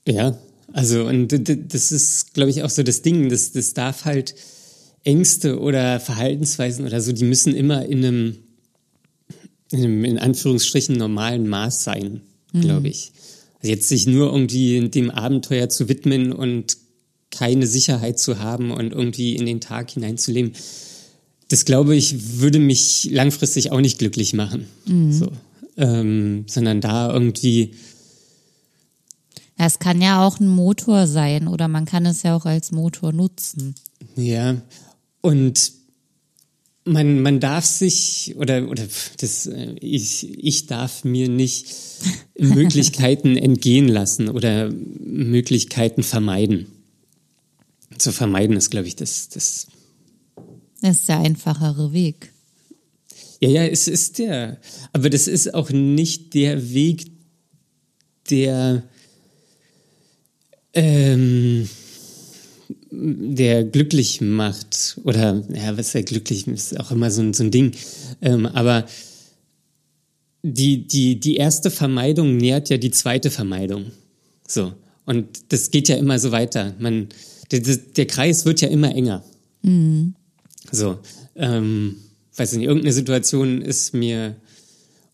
[0.07, 0.37] Ja,
[0.72, 1.28] also und
[1.72, 3.28] das ist, glaube ich, auch so das Ding.
[3.28, 4.35] Das, das darf halt
[5.05, 8.36] Ängste oder Verhaltensweisen oder so, die müssen immer in einem,
[9.70, 12.20] in, einem, in Anführungsstrichen normalen Maß sein,
[12.53, 13.12] glaube ich.
[13.62, 16.76] Also jetzt sich nur irgendwie dem Abenteuer zu widmen und
[17.30, 20.53] keine Sicherheit zu haben und irgendwie in den Tag hineinzuleben,
[21.48, 24.66] das glaube ich, würde mich langfristig auch nicht glücklich machen.
[25.12, 25.32] So.
[25.76, 27.72] Ähm, sondern da irgendwie
[29.62, 33.12] es kann ja auch ein Motor sein oder man kann es ja auch als Motor
[33.12, 33.74] nutzen.
[34.16, 34.57] Ja,
[35.21, 35.73] und
[36.85, 38.87] man, man darf sich oder oder
[39.18, 41.75] das äh, ich, ich darf mir nicht
[42.39, 46.66] Möglichkeiten entgehen lassen oder Möglichkeiten vermeiden.
[47.99, 49.66] Zu vermeiden ist, glaube ich, das, das
[50.81, 52.33] Das ist der einfachere Weg.
[53.41, 54.59] Ja, ja, es ist der.
[54.93, 57.11] Aber das ist auch nicht der Weg,
[58.31, 58.83] der,
[60.73, 61.68] ähm,
[62.91, 64.99] der glücklich macht.
[65.05, 67.72] Oder, ja, was ist ja glücklich, ist auch immer so ein, so ein Ding.
[68.20, 68.86] Ähm, aber
[70.43, 73.86] die, die, die erste Vermeidung nährt ja die zweite Vermeidung.
[74.47, 74.72] So.
[75.07, 76.74] Und das geht ja immer so weiter.
[76.78, 77.09] Man,
[77.51, 79.24] der, der der Kreis wird ja immer enger.
[80.70, 80.99] So,
[81.36, 81.97] ähm,
[82.36, 84.36] weiß nicht, irgendeine Situation ist mir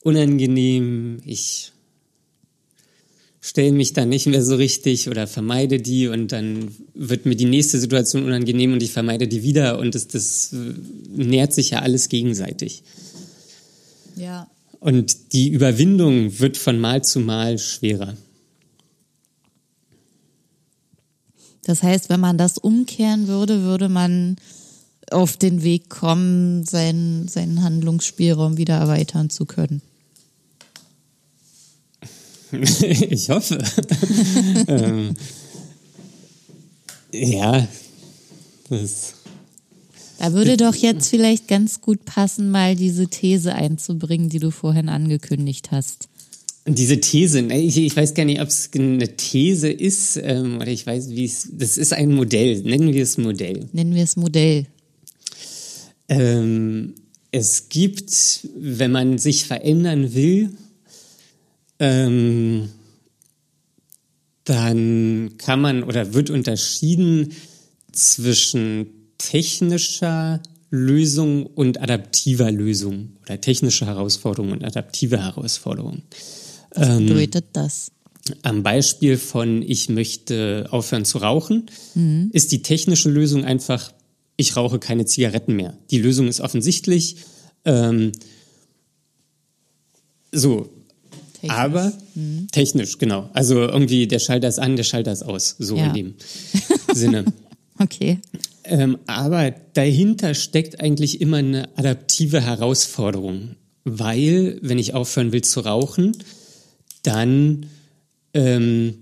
[0.03, 1.73] unangenehm, ich
[3.47, 7.45] stelle mich da nicht mehr so richtig oder vermeide die und dann wird mir die
[7.45, 10.75] nächste Situation unangenehm und ich vermeide die wieder und das, das äh,
[11.15, 12.83] nährt sich ja alles gegenseitig.
[14.17, 14.49] Ja.
[14.81, 18.17] Und die Überwindung wird von Mal zu Mal schwerer.
[21.63, 24.39] Das heißt, wenn man das umkehren würde, würde man
[25.13, 29.83] auf den Weg kommen, seinen, seinen Handlungsspielraum wieder erweitern zu können.
[33.11, 33.59] ich hoffe.
[34.69, 35.15] ähm,
[37.13, 37.67] ja,
[38.69, 39.15] das.
[40.19, 44.89] Da würde doch jetzt vielleicht ganz gut passen, mal diese These einzubringen, die du vorhin
[44.89, 46.09] angekündigt hast.
[46.67, 50.85] Diese These, ich, ich weiß gar nicht, ob es eine These ist ähm, oder ich
[50.85, 51.49] weiß, wie es.
[51.53, 52.63] Das ist ein Modell.
[52.63, 53.67] Nennen wir es Modell.
[53.73, 54.67] Nennen wir es Modell.
[56.09, 56.95] Ähm,
[57.31, 60.51] es gibt, wenn man sich verändern will,
[61.79, 62.71] ähm,
[64.45, 67.33] dann kann man oder wird unterschieden
[67.93, 68.87] zwischen
[69.19, 76.03] technischer Lösung und adaptiver Lösung oder technische Herausforderung und adaptive Herausforderung.
[76.71, 77.91] Was ähm, bedeutet das?
[78.43, 82.31] Am Beispiel von ich möchte aufhören zu rauchen, mhm.
[82.33, 83.93] ist die technische Lösung einfach,
[84.37, 85.77] ich rauche keine Zigaretten mehr.
[85.91, 87.17] Die Lösung ist offensichtlich.
[87.65, 88.13] Ähm,
[90.33, 90.69] so,
[91.49, 91.59] Technisch.
[91.59, 92.49] Aber mhm.
[92.53, 93.31] technisch, genau.
[93.33, 95.87] Also irgendwie der Schalter ist an, der Schalter ist aus, so ja.
[95.87, 96.15] in dem
[96.95, 97.25] Sinne.
[97.79, 98.19] Okay.
[98.65, 105.61] Ähm, aber dahinter steckt eigentlich immer eine adaptive Herausforderung, weil wenn ich aufhören will zu
[105.61, 106.17] rauchen,
[107.03, 107.67] dann
[108.35, 108.95] ähm,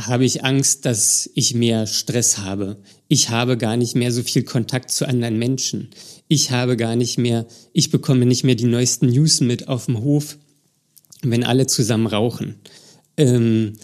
[0.00, 2.78] habe ich Angst, dass ich mehr Stress habe.
[3.08, 5.90] Ich habe gar nicht mehr so viel Kontakt zu anderen Menschen.
[6.28, 10.00] Ich habe gar nicht mehr, ich bekomme nicht mehr die neuesten News mit auf dem
[10.02, 10.38] Hof
[11.30, 12.56] wenn alle zusammen rauchen.
[13.16, 13.74] Ähm,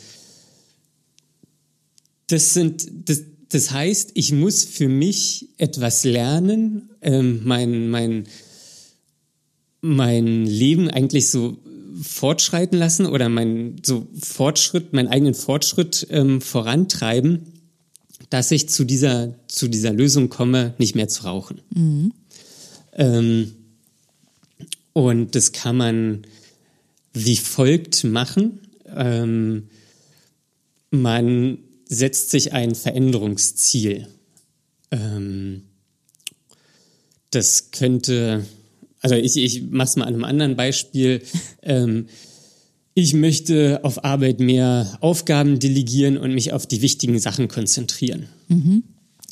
[2.27, 8.25] das sind, das, das heißt, ich muss für mich etwas lernen, ähm, mein, mein,
[9.81, 11.59] mein Leben eigentlich so
[12.03, 17.47] fortschreiten lassen oder mein so Fortschritt, meinen eigenen Fortschritt ähm, vorantreiben,
[18.31, 21.61] dass ich zu dieser, zu dieser Lösung komme, nicht mehr zu rauchen.
[21.75, 22.13] Mhm.
[22.95, 23.53] Ähm,
[24.93, 26.23] und das kann man
[27.13, 28.61] wie folgt machen.
[28.95, 29.69] Ähm,
[30.91, 34.07] man setzt sich ein Veränderungsziel.
[34.91, 35.63] Ähm,
[37.31, 38.45] das könnte,
[39.01, 41.23] also ich, ich mache es mal an einem anderen Beispiel.
[41.63, 42.07] Ähm,
[42.95, 48.27] ich möchte auf Arbeit mehr Aufgaben delegieren und mich auf die wichtigen Sachen konzentrieren.
[48.49, 48.83] Mhm.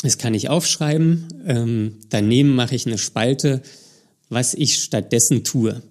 [0.03, 1.27] Das kann ich aufschreiben.
[1.45, 3.63] Ähm, daneben mache ich eine Spalte,
[4.29, 5.83] was ich stattdessen tue.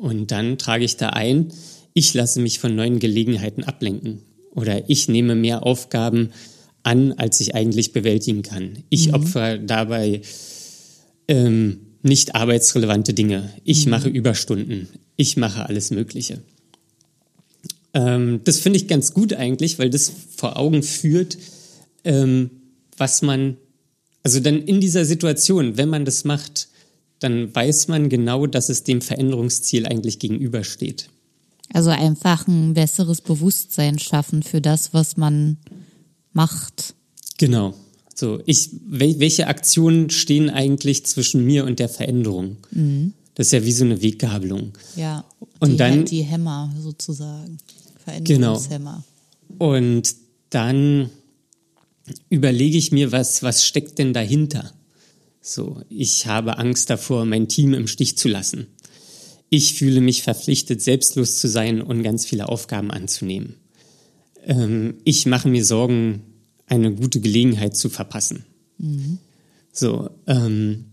[0.00, 1.52] Und dann trage ich da ein,
[1.94, 4.20] ich lasse mich von neuen Gelegenheiten ablenken
[4.50, 6.30] oder ich nehme mehr Aufgaben
[6.82, 8.84] an, als ich eigentlich bewältigen kann.
[8.90, 9.14] Ich mhm.
[9.14, 10.20] opfere dabei
[11.28, 13.50] ähm, nicht arbeitsrelevante Dinge.
[13.64, 13.90] Ich mhm.
[13.90, 14.88] mache Überstunden.
[15.16, 16.42] Ich mache alles Mögliche.
[17.94, 21.38] Ähm, das finde ich ganz gut eigentlich, weil das vor Augen führt,
[22.04, 22.50] ähm,
[22.96, 23.56] was man,
[24.22, 26.68] also dann in dieser Situation, wenn man das macht,
[27.20, 31.08] dann weiß man genau, dass es dem Veränderungsziel eigentlich gegenübersteht.
[31.72, 35.58] Also einfach ein besseres Bewusstsein schaffen für das, was man
[36.32, 36.94] macht.
[37.38, 37.74] Genau.
[38.14, 42.56] So, ich, welche Aktionen stehen eigentlich zwischen mir und der Veränderung?
[42.70, 43.12] Mhm.
[43.34, 44.72] Das ist ja wie so eine Weggabelung.
[44.96, 45.24] Ja.
[45.58, 47.58] Und die, dann die Hämmer sozusagen.
[48.04, 49.04] Veränderungshämmer.
[49.48, 49.74] Genau.
[49.74, 50.16] Und
[50.50, 51.10] dann
[52.30, 54.72] überlege ich mir, was, was steckt denn dahinter?
[55.48, 58.66] So, ich habe Angst davor, mein Team im Stich zu lassen.
[59.48, 63.54] Ich fühle mich verpflichtet, selbstlos zu sein und ganz viele Aufgaben anzunehmen.
[64.42, 66.24] Ähm, ich mache mir Sorgen,
[66.66, 68.44] eine gute Gelegenheit zu verpassen.
[68.78, 69.18] Mhm.
[69.70, 70.86] So, ähm,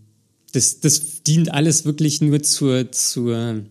[0.52, 3.64] das, das dient alles wirklich nur zur, zur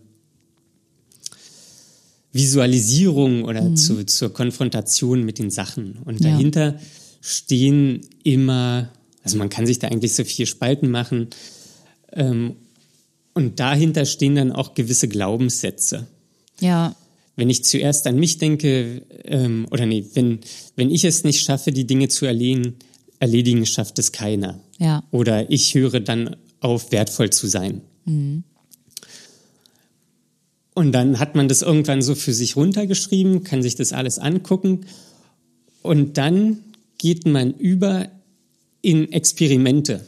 [2.30, 3.76] Visualisierung oder mhm.
[3.76, 5.96] zu, zur Konfrontation mit den Sachen.
[6.04, 6.80] Und dahinter ja.
[7.22, 8.90] stehen immer
[9.24, 11.28] also man kann sich da eigentlich so vier Spalten machen.
[12.12, 12.56] Ähm,
[13.32, 16.06] und dahinter stehen dann auch gewisse Glaubenssätze.
[16.60, 16.94] Ja.
[17.34, 20.38] Wenn ich zuerst an mich denke, ähm, oder nee, wenn,
[20.76, 22.76] wenn ich es nicht schaffe, die Dinge zu erledigen,
[23.18, 24.60] erledigen schafft es keiner.
[24.78, 25.02] Ja.
[25.10, 27.80] Oder ich höre dann auf, wertvoll zu sein.
[28.04, 28.44] Mhm.
[30.74, 34.86] Und dann hat man das irgendwann so für sich runtergeschrieben, kann sich das alles angucken.
[35.82, 36.58] Und dann
[36.98, 38.08] geht man über
[38.84, 40.04] in Experimente.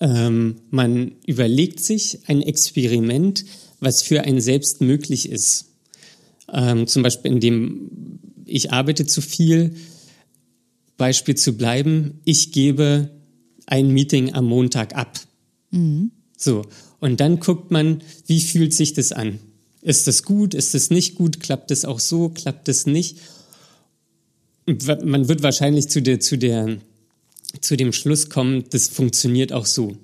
[0.00, 3.44] Ähm, man überlegt sich ein Experiment,
[3.80, 5.66] was für einen selbst möglich ist.
[6.52, 9.76] Ähm, zum Beispiel, indem ich arbeite zu viel.
[10.96, 13.10] Beispiel zu bleiben, ich gebe
[13.66, 15.20] ein Meeting am Montag ab.
[15.70, 16.10] Mhm.
[16.36, 16.64] So.
[16.98, 19.38] Und dann guckt man, wie fühlt sich das an?
[19.82, 20.54] Ist das gut?
[20.54, 21.38] Ist das nicht gut?
[21.38, 22.30] Klappt es auch so?
[22.30, 23.18] Klappt es nicht?
[25.04, 26.78] man wird wahrscheinlich zu der, zu der,
[27.60, 29.96] zu dem Schluss kommen, das funktioniert auch so.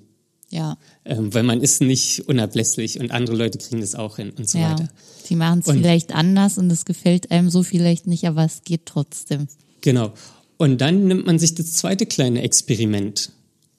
[0.49, 0.77] Ja.
[1.03, 4.57] Ähm, weil man ist nicht unablässig und andere Leute kriegen das auch hin und so
[4.57, 4.71] ja.
[4.71, 4.89] weiter.
[5.29, 8.85] Die machen es vielleicht anders und es gefällt einem so vielleicht nicht, aber es geht
[8.85, 9.47] trotzdem.
[9.81, 10.13] Genau.
[10.57, 13.31] Und dann nimmt man sich das zweite kleine Experiment.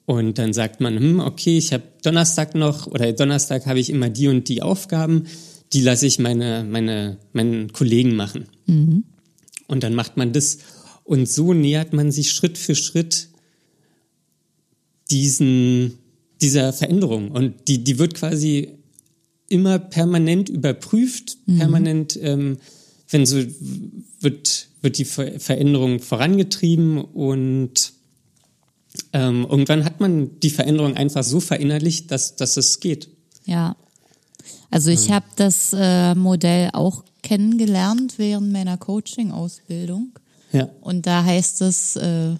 [0.05, 4.09] Und dann sagt man, hm, okay, ich habe Donnerstag noch oder Donnerstag habe ich immer
[4.09, 5.25] die und die Aufgaben,
[5.73, 8.47] die lasse ich meine, meine, meinen Kollegen machen.
[9.67, 10.59] Und dann macht man das.
[11.03, 13.29] Und so nähert man sich Schritt für Schritt
[15.11, 15.97] diesen,
[16.41, 17.31] dieser Veränderung.
[17.31, 18.77] Und die, die wird quasi
[19.49, 22.57] immer permanent überprüft, permanent, ähm,
[23.09, 23.37] wenn so
[24.19, 27.93] wird, wird die Ver Veränderung vorangetrieben und
[29.13, 33.09] ähm, irgendwann hat man die Veränderung einfach so verinnerlicht, dass, dass es geht.
[33.45, 33.75] Ja.
[34.69, 40.11] Also ich habe das äh, Modell auch kennengelernt während meiner Coaching-Ausbildung.
[40.51, 40.69] Ja.
[40.81, 42.35] Und da heißt es äh,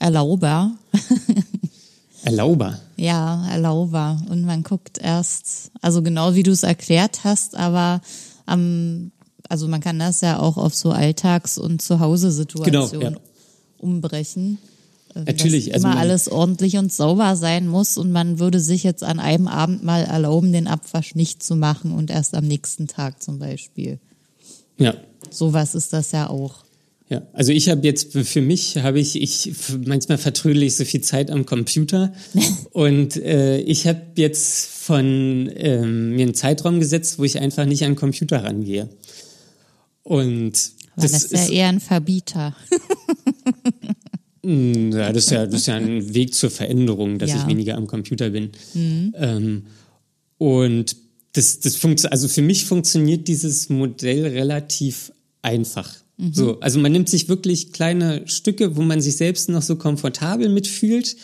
[0.00, 0.72] erlaubbar.
[2.24, 2.78] Erlauber.
[2.96, 4.20] Ja, erlaubbar.
[4.28, 8.02] Und man guckt erst, also genau wie du es erklärt hast, aber
[8.44, 9.10] am,
[9.48, 13.16] also man kann das ja auch auf so Alltags- und Zuhause-Situationen Genau, ja.
[13.78, 14.58] umbrechen.
[15.14, 18.60] Äh, Natürlich, Dass also immer man- alles ordentlich und sauber sein muss und man würde
[18.60, 22.44] sich jetzt an einem Abend mal erlauben, den Abwasch nicht zu machen und erst am
[22.46, 23.98] nächsten Tag zum Beispiel.
[24.76, 24.92] Ja.
[25.30, 26.64] Sowas ist das ja auch.
[27.10, 29.52] Ja, also ich habe jetzt für mich habe ich ich
[29.84, 32.12] manchmal vertrödel ich so viel Zeit am Computer
[32.70, 37.82] und äh, ich habe jetzt von ähm, mir einen Zeitraum gesetzt, wo ich einfach nicht
[37.82, 38.88] an den Computer rangehe.
[40.04, 40.52] Und
[40.94, 42.56] Aber das, ist ja eher ein Verbieter.
[44.42, 47.36] Ja, das ist ja, das ist ja ein Weg zur Veränderung, dass Ja.
[47.36, 47.42] Mhm.
[47.42, 48.50] ich weniger am Computer bin.
[48.74, 49.66] Ähm,
[50.38, 50.96] und
[51.34, 55.94] das, das funktioniert, also für mich funktioniert dieses Modell relativ einfach.
[56.20, 56.34] Mhm.
[56.34, 60.48] So, also man nimmt sich wirklich kleine Stücke, wo man sich selbst noch so komfortabel
[60.48, 61.16] mitfühlt,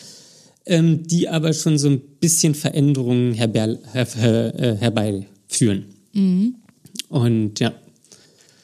[0.65, 5.85] ähm, die aber schon so ein bisschen Veränderungen herber, her, her, äh, herbeiführen.
[6.13, 6.55] Mhm.
[7.09, 7.73] Und ja,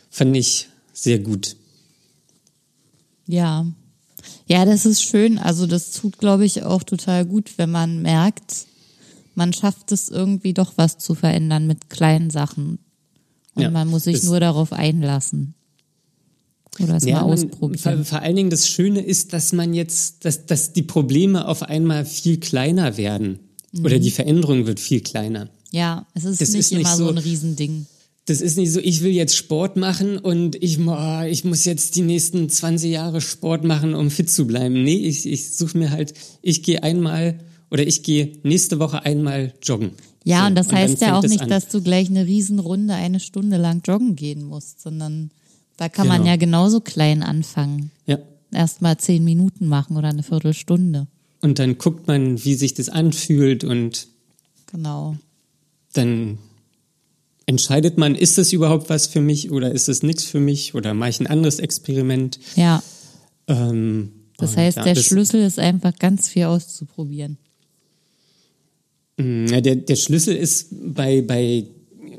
[0.09, 1.55] fand ich sehr gut.
[3.27, 3.65] Ja.
[4.47, 5.37] Ja, das ist schön.
[5.37, 8.65] Also das tut, glaube ich, auch total gut, wenn man merkt,
[9.35, 12.79] man schafft es irgendwie doch was zu verändern mit kleinen Sachen.
[13.55, 15.55] Und Ja, man muss sich nur darauf einlassen.
[16.79, 17.77] Oder es mal man- ausprobieren.
[17.79, 21.63] Vor, vor allen Dingen das Schöne ist, dass man jetzt, dass, dass die Probleme auf
[21.63, 23.39] einmal viel kleiner werden.
[23.83, 25.49] Oder die Veränderung wird viel kleiner.
[25.71, 27.85] Ja, es ist Das nicht ist nicht immer so, so- ein Riesending.
[28.25, 31.95] Das ist nicht so, ich will jetzt Sport machen und ich, oh, ich muss jetzt
[31.95, 34.81] die nächsten 20 Jahre Sport machen, um fit zu bleiben.
[34.81, 39.53] Nee, ich, ich suche mir halt, ich gehe einmal oder ich gehe nächste Woche einmal
[39.61, 39.91] joggen.
[40.23, 41.49] Ja, So, und das heißt ja auch nicht, an.
[41.49, 45.31] dass du gleich eine Riesenrunde eine Stunde lang joggen gehen musst, sondern
[45.77, 46.29] da kann man Genau.
[46.31, 47.91] ja genauso klein anfangen.
[48.05, 48.19] Ja.
[48.51, 51.07] Erst mal zehn Minuten machen oder eine Viertelstunde.
[51.41, 54.07] Und dann guckt man, wie sich das anfühlt und
[54.71, 55.15] Genau.
[55.93, 56.37] dann
[57.45, 60.93] entscheidet man, ist das überhaupt was für mich oder ist es nichts für mich oder
[60.93, 62.39] mache ich ein anderes Experiment.
[62.55, 62.81] Ja.
[63.47, 67.37] Ähm, Das heißt, ja, der das- Schlüssel ist einfach ganz viel auszuprobieren.
[69.19, 71.65] Ja, der, der Schlüssel ist bei, bei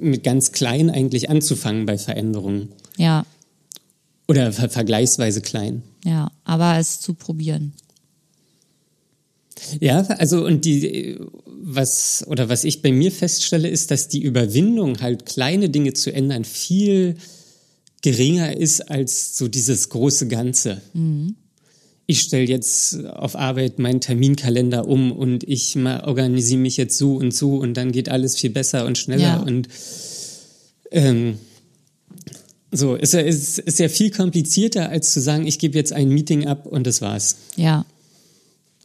[0.01, 2.69] mit ganz klein eigentlich anzufangen bei Veränderungen.
[2.97, 3.25] Ja,
[4.29, 5.83] Oder ver vergleichsweise klein.
[6.05, 7.73] ja, aber es zu probieren.
[9.81, 15.01] Ja, also und die, was, oder was ich bei mir feststelle, ist, dass die Überwindung
[15.01, 17.17] halt kleine Dinge zu ändern viel
[18.03, 20.83] geringer ist als so dieses große Ganze.
[22.07, 27.33] Ich stelle jetzt auf Arbeit meinen Terminkalender um und ich organisiere mich jetzt so und
[27.33, 29.37] so und dann geht alles viel besser und schneller Ja.
[29.41, 29.69] und
[30.91, 31.39] ähm,
[32.77, 36.09] so ist ja, ist, ist ja viel komplizierter als zu sagen, ich gebe jetzt ein
[36.09, 37.37] Meeting ab und das war's.
[37.57, 37.87] Ja,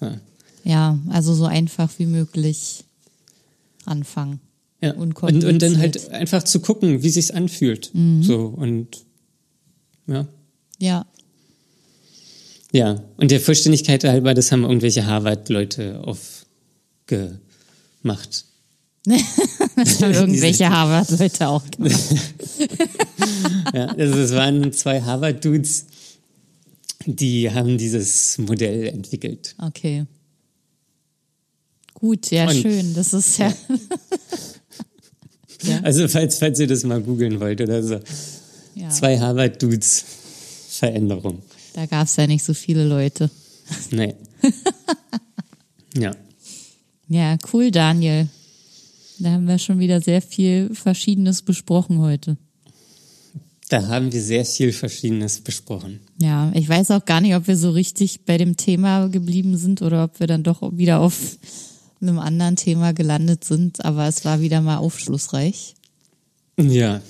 [0.01, 0.17] Ja.
[0.63, 2.85] ja, also so einfach wie möglich
[3.85, 4.39] anfangen.
[4.81, 4.93] Ja.
[4.93, 7.91] Und, und dann halt einfach zu gucken, wie sich's anfühlt.
[8.21, 9.03] So und
[10.07, 10.25] ja.
[10.77, 11.05] Ja,
[12.71, 13.03] Ja.
[13.17, 16.01] Und der Vollständigkeit halber, das haben irgendwelche Harvard-Leute
[17.07, 18.45] aufgemacht.
[19.75, 21.99] das haben irgendwelche Harvard-Leute auch gemacht.
[23.73, 25.85] Ja, also es waren zwei Harvard-Dudes,
[27.05, 29.55] die haben dieses Modell entwickelt.
[29.57, 30.05] Okay.
[31.93, 32.93] Gut, ja, Und- schön.
[32.93, 33.53] Das ist ja.
[35.63, 35.79] ja.
[35.83, 37.99] Also falls, falls ihr das mal googeln wollt oder so.
[38.75, 38.89] ja.
[38.89, 40.03] Zwei Harvard-Dudes
[40.69, 41.41] Veränderung.
[41.73, 43.29] Da gab es ja nicht so viele Leute.
[43.91, 44.15] Nee.
[45.97, 46.11] ja.
[47.07, 48.27] Ja, cool, Daniel.
[49.19, 52.37] Da haben wir schon wieder sehr viel Verschiedenes besprochen heute.
[53.69, 55.99] Da haben wir sehr viel Verschiedenes besprochen.
[56.19, 59.81] Ja, ich weiß auch gar nicht, ob wir so richtig bei dem Thema geblieben sind
[59.81, 61.37] oder ob wir dann doch wieder auf
[62.01, 65.75] einem anderen Thema gelandet sind, aber es war wieder mal aufschlussreich.
[66.59, 67.01] Ja.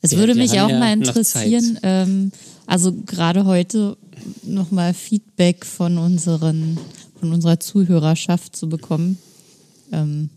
[0.00, 2.32] Es Wir- würde mich auch ja mal interessieren, ähm,
[2.66, 3.96] also gerade heute
[4.44, 6.78] nochmal Feedback von unseren,
[7.18, 9.18] von unserer Zuhörerschaft zu bekommen,
[9.92, 10.30] ähm,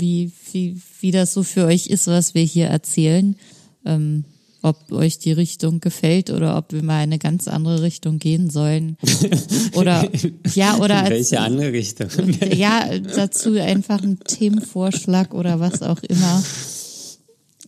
[0.00, 3.36] wie, wie, wie das so für euch ist, was wir hier erzählen,
[3.84, 4.24] ähm,
[4.62, 8.50] ob euch die Richtung gefällt oder ob wir mal in eine ganz andere Richtung gehen
[8.50, 8.96] sollen.
[9.74, 10.08] Oder
[10.54, 12.08] ja, oder als, welche andere Richtung?
[12.52, 16.42] ja, dazu einfach ein Themenvorschlag oder was auch immer.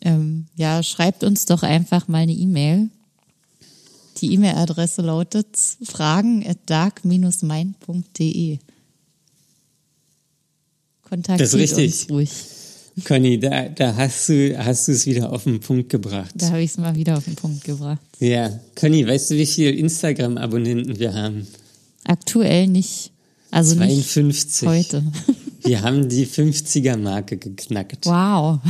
[0.00, 2.88] Ähm, ja, schreibt uns doch einfach mal eine E-Mail.
[4.20, 8.58] Die E-Mail-Adresse lautet fragen at dark-mind.de.
[11.08, 12.10] Kontaktiert Das ist richtig.
[12.10, 12.30] ruhig.
[13.04, 16.30] Conny, da, da hast du hast du es wieder auf den Punkt gebracht.
[16.34, 18.00] Da habe ich es mal wieder auf den Punkt gebracht.
[18.18, 21.46] Ja, Conny, weißt du, wie viele Instagram-Abonnenten wir haben?
[22.04, 23.12] Aktuell nicht.
[23.50, 24.68] Also nicht 52.
[24.68, 25.02] heute.
[25.62, 28.06] Wir haben die 50er-Marke geknackt.
[28.06, 28.60] Wow.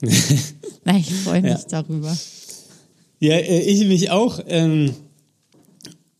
[0.84, 1.60] Na, ich freue mich Ja.
[1.68, 2.16] darüber.
[3.18, 4.40] Ja, äh, ich mich auch.
[4.46, 4.94] Ähm,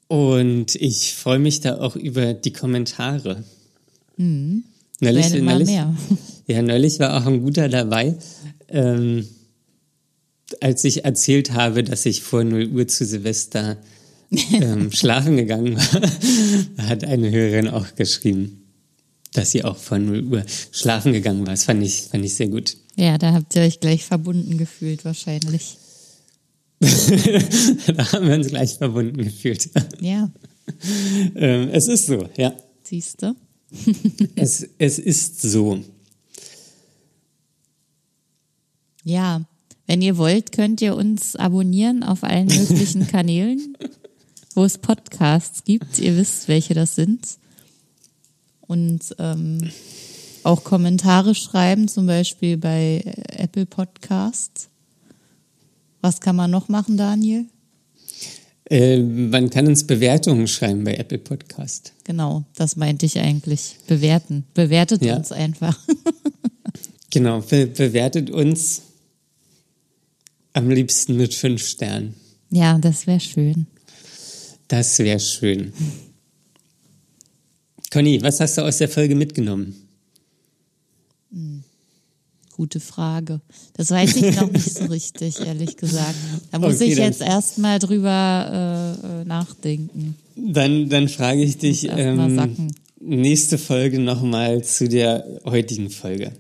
[0.09, 3.45] und ich freue mich da auch über die Kommentare.
[4.17, 4.65] Mhm.
[5.01, 5.95] Neulich, neulich, mehr.
[6.47, 8.17] Ja, neulich war auch ein guter dabei.
[8.69, 9.27] Ähm,
[10.61, 13.77] als ich erzählt habe, dass ich vor 0 Uhr zu Silvester
[14.31, 18.63] ähm, schlafen gegangen war, hat eine Hörerin auch geschrieben,
[19.35, 21.53] dass sie auch vor 0 Uhr schlafen gegangen war.
[21.53, 22.79] Das fand ich, fand ich sehr gut.
[22.97, 25.77] Ja, da habt ihr euch gleich verbunden gefühlt wahrscheinlich.
[26.81, 29.69] da haben wir uns gleich verbunden gefühlt.
[30.01, 30.31] Ja,
[31.35, 32.55] ähm, es ist so, ja.
[32.85, 33.35] siehst du?
[34.35, 35.83] Es, es ist so.
[39.05, 39.43] Ja,
[39.87, 43.77] wenn ihr wollt, könnt ihr uns abonnieren auf allen möglichen Kanälen,
[44.55, 45.99] wo es Podcasts gibt.
[45.99, 47.27] Ihr wisst, welche das sind.
[48.61, 49.71] Und ähm,
[50.43, 54.69] auch Kommentare schreiben, zum Beispiel bei äh, Apple Podcasts.
[56.01, 57.47] Was kann man noch machen, Daniel?
[58.71, 61.93] Äh, man kann uns Bewertungen schreiben bei Apple Podcast.
[62.05, 63.77] Genau, das meinte ich eigentlich.
[63.87, 64.45] Bewerten.
[64.55, 65.17] Bewertet Ja.
[65.17, 65.79] uns einfach.
[67.11, 68.83] Genau, be bewertet uns
[70.53, 72.15] am liebsten mit fünf Sternen.
[72.51, 73.67] ja, das wäre schön.
[74.69, 75.73] Das wäre schön.
[77.91, 79.88] Conny, was hast du aus der Folge mitgenommen?
[82.59, 83.41] Gute Frage.
[83.75, 86.17] Das weiß ich noch nicht so richtig, ehrlich gesagt.
[86.51, 90.17] Da muss Okay, ich jetzt erstmal drüber äh, nachdenken.
[90.35, 96.33] Dann, dann frage ich dich ähm, nächste Folge nochmal zu der heutigen Folge.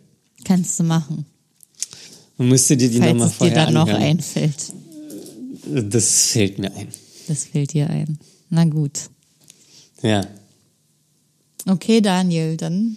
[0.42, 1.24] Kannst du machen,
[2.36, 4.02] musst du dir die nochmal es dir vorher dann noch anhören.
[4.02, 4.72] einfällt.
[5.66, 6.88] Das fällt mir ein.
[7.28, 8.18] Das fällt dir ein.
[8.50, 9.08] Na gut.
[10.02, 10.26] Ja.
[11.64, 12.96] Okay, Daniel, dann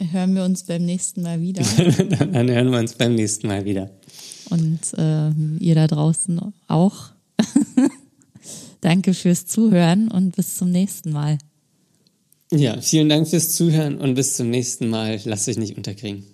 [0.00, 1.62] hören wir uns beim nächsten Mal wieder.
[2.32, 3.90] dann, hören wir uns beim nächsten Mal wieder.
[4.50, 7.10] Und äh, ihr da draußen auch.
[8.80, 11.38] Danke fürs Zuhören und bis zum nächsten Mal.
[12.50, 15.20] Ja, vielen Dank fürs Zuhören und bis zum nächsten Mal.
[15.24, 16.24] Lasst euch nicht unterkriegen.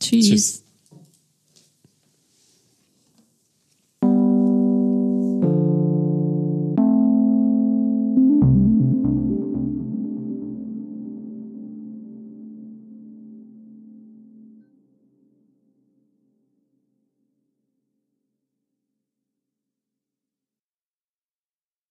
[0.00, 0.28] Tschüss.
[0.28, 0.62] Tschüss.